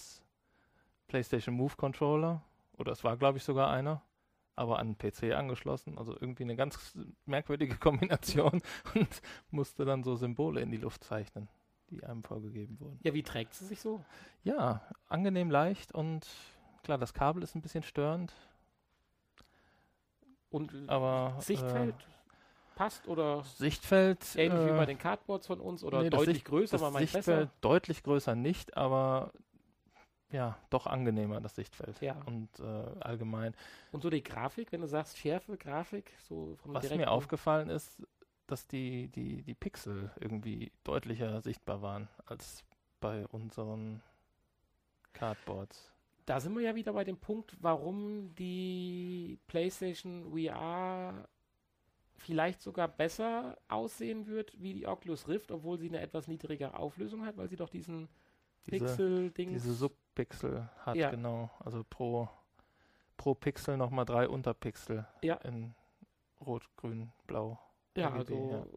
[1.07, 2.41] PlayStation Move Controller.
[2.77, 4.01] Oder es war, glaube ich, sogar einer.
[4.55, 5.97] Aber an PC angeschlossen.
[5.97, 8.61] Also irgendwie eine ganz merkwürdige Kombination.
[8.95, 9.21] Und
[9.51, 11.47] musste dann so Symbole in die Luft zeichnen,
[11.89, 12.99] die einem vorgegeben wurden.
[13.03, 14.03] Ja, wie trägt sie sich so?
[14.43, 16.27] Ja, angenehm leicht und
[16.83, 18.33] klar, das Kabel ist ein bisschen störend.
[20.49, 21.95] Und äh, Aber Sichtfeld
[22.75, 24.35] passt oder Äh, Sichtfeld.
[24.35, 26.91] ähnlich wie äh, bei den Cardboards von uns oder nee, deutlich Sicht- größer, das aber
[26.91, 27.51] meint Sichtfeld besser?
[27.61, 29.31] deutlich größer nicht, aber
[30.31, 31.99] ja, doch angenehmer, das Sichtfeld.
[32.01, 32.21] Ja.
[32.25, 32.63] Und äh,
[32.99, 33.55] allgemein.
[33.91, 38.01] Und so die Grafik, wenn du sagst Schärfe, Grafik, so vom Was mir aufgefallen ist,
[38.47, 42.63] dass die, die, die Pixel irgendwie deutlicher sichtbar waren als
[42.99, 44.01] bei unseren
[45.13, 45.91] Cardboards.
[46.25, 51.27] Da sind wir ja wieder bei dem Punkt, warum die PlayStation VR
[52.17, 57.25] vielleicht sogar besser aussehen wird wie die Oculus Rift, obwohl sie eine etwas niedrigere Auflösung
[57.25, 58.09] hat, weil sie doch diesen
[58.65, 59.49] Diese, Pixel-Ding.
[59.53, 61.11] diese Subpixel hat, Ja.
[61.11, 61.49] genau.
[61.59, 62.27] Also pro,
[63.15, 65.35] pro Pixel nochmal drei Unterpixel Ja.
[65.35, 65.73] in
[66.45, 67.59] Rot, Grün, Blau.
[67.97, 68.67] Ja, also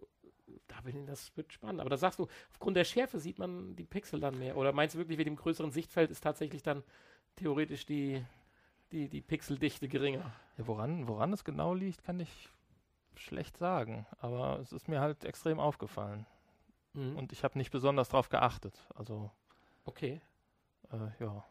[0.69, 1.81] da bin ich, das wird spannend.
[1.81, 4.57] Aber da sagst du, aufgrund der Schärfe sieht man die Pixel dann mehr.
[4.57, 6.83] Oder meinst du wirklich, mit dem größeren Sichtfeld ist tatsächlich dann
[7.37, 8.25] theoretisch die,
[8.93, 10.33] die, die Pixeldichte geringer?
[10.59, 12.49] Ja, woran, woran es genau liegt, kann ich
[13.15, 14.07] schlecht sagen.
[14.19, 16.27] Aber es ist mir halt extrem aufgefallen.
[16.95, 17.17] Mhm.
[17.17, 18.87] Und ich habe nicht besonders drauf geachtet.
[18.95, 19.31] Also,
[19.85, 20.21] okay.
[20.93, 21.45] äh, ja.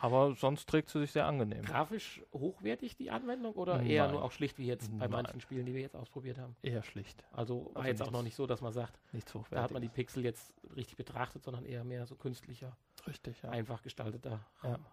[0.00, 1.62] Aber sonst trägt sie sich sehr angenehm.
[1.62, 3.86] Grafisch hochwertig die Anwendung oder Nein.
[3.86, 5.10] eher nur auch schlicht wie jetzt bei Nein.
[5.10, 6.56] manchen Spielen, die wir jetzt ausprobiert haben?
[6.62, 7.24] Eher schlicht.
[7.32, 9.82] Also war Also jetzt auch noch nicht so, dass man sagt, Nichts da hat man
[9.82, 12.76] die Pixel jetzt richtig betrachtet, sondern eher mehr so künstlicher,
[13.06, 13.50] Richtig, ja.
[13.50, 14.70] einfach gestalteter Ja.
[14.70, 14.86] Raum.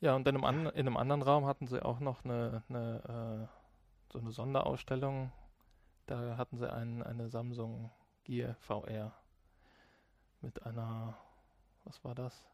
[0.00, 3.48] Ja, und in einem, an, in einem anderen Raum hatten sie auch noch eine, eine
[3.48, 5.30] äh, so eine Sonderausstellung.
[6.06, 7.90] Da hatten sie ein, eine Samsung
[8.24, 9.12] Gear VR
[10.40, 11.16] mit einer,
[11.84, 12.44] was war das?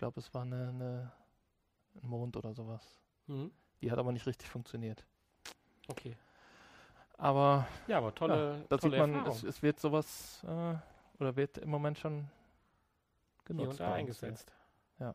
[0.00, 1.12] Ich glaube, es war eine, eine
[2.02, 2.82] ein Mond oder sowas.
[3.26, 3.50] Mhm.
[3.82, 5.04] Die hat aber nicht richtig funktioniert.
[5.88, 6.16] Okay.
[7.18, 9.36] Aber Ja, aber tolle, da tolle sieht man, Erfahrung.
[9.36, 10.74] es, es wird sowas äh,
[11.18, 12.30] oder wird im Moment schon
[13.46, 13.72] hier genutzt.
[13.72, 14.54] und da eingesetzt.
[15.00, 15.14] Ja.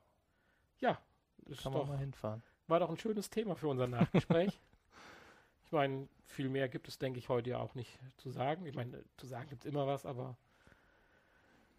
[0.78, 1.00] Ja,
[1.38, 2.44] das Kann ist man doch, mal hinfahren.
[2.68, 4.62] war doch ein schönes Thema für unser Nachgespräch.
[5.66, 8.68] Ich meine, viel mehr gibt es, denke ich, heute ja auch nicht zu sagen.
[8.68, 10.38] Ich meine, zu sagen gibt es immer was, aber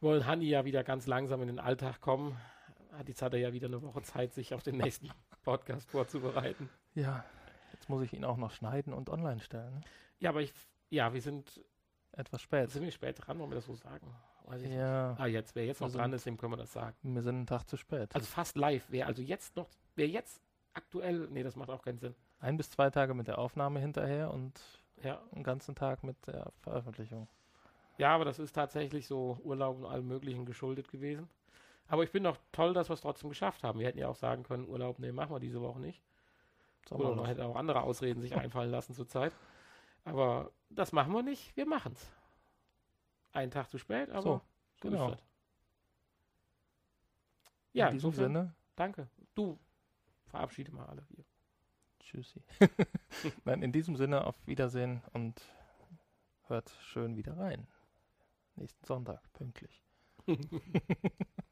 [0.01, 2.37] wollen Hanni ja wieder ganz langsam in den Alltag kommen.
[3.07, 5.11] Jetzt hat er ja wieder eine Woche Zeit, sich auf den nächsten
[5.43, 6.69] Podcast vorzubereiten.
[6.95, 7.25] Ja,
[7.73, 9.85] jetzt muss ich ihn auch noch schneiden und online stellen.
[10.19, 10.53] Ja, aber ich,
[10.91, 11.63] ja, wir sind
[12.13, 12.71] etwas spät.
[12.71, 14.15] Sind wir spät dran, wollen wir das so sagen?
[14.49, 15.11] ja.
[15.11, 15.21] Nicht.
[15.21, 16.97] Ah, jetzt, wer jetzt noch dran ist, dem können wir das sagen.
[17.03, 18.15] Wir sind einen Tag zu spät.
[18.15, 18.85] Also fast live.
[18.89, 20.41] Wer also jetzt noch, wer jetzt
[20.73, 22.15] aktuell, nee, das macht auch keinen Sinn.
[22.39, 24.61] Ein bis zwei Tage mit der Aufnahme hinterher und
[25.03, 25.21] ja.
[25.33, 27.29] einen ganzen Tag mit der Veröffentlichung.
[27.99, 31.29] Ja, aber das ist tatsächlich so Urlaub und allem Möglichen geschuldet gewesen.
[31.89, 33.79] Aber ich bin doch toll, dass wir es trotzdem geschafft haben.
[33.79, 36.03] Wir hätten ja auch sagen können, Urlaub, nee, machen wir diese Woche nicht.
[36.91, 39.33] Oder man hätte auch andere Ausreden sich einfallen lassen zurzeit.
[40.05, 42.13] Aber das machen wir nicht, wir machen es.
[43.33, 44.41] Einen Tag zu spät, aber so,
[44.81, 45.17] so genau.
[47.73, 48.55] Ja, in diesem insofern, Sinne.
[48.77, 49.09] Danke.
[49.35, 49.59] Du
[50.27, 51.25] verabschiede mal alle hier.
[52.01, 52.43] Tschüssi.
[53.45, 55.43] Nein, in diesem Sinne auf Wiedersehen und
[56.47, 57.67] hört schön wieder rein.
[58.55, 59.83] Nächsten Sonntag, pünktlich.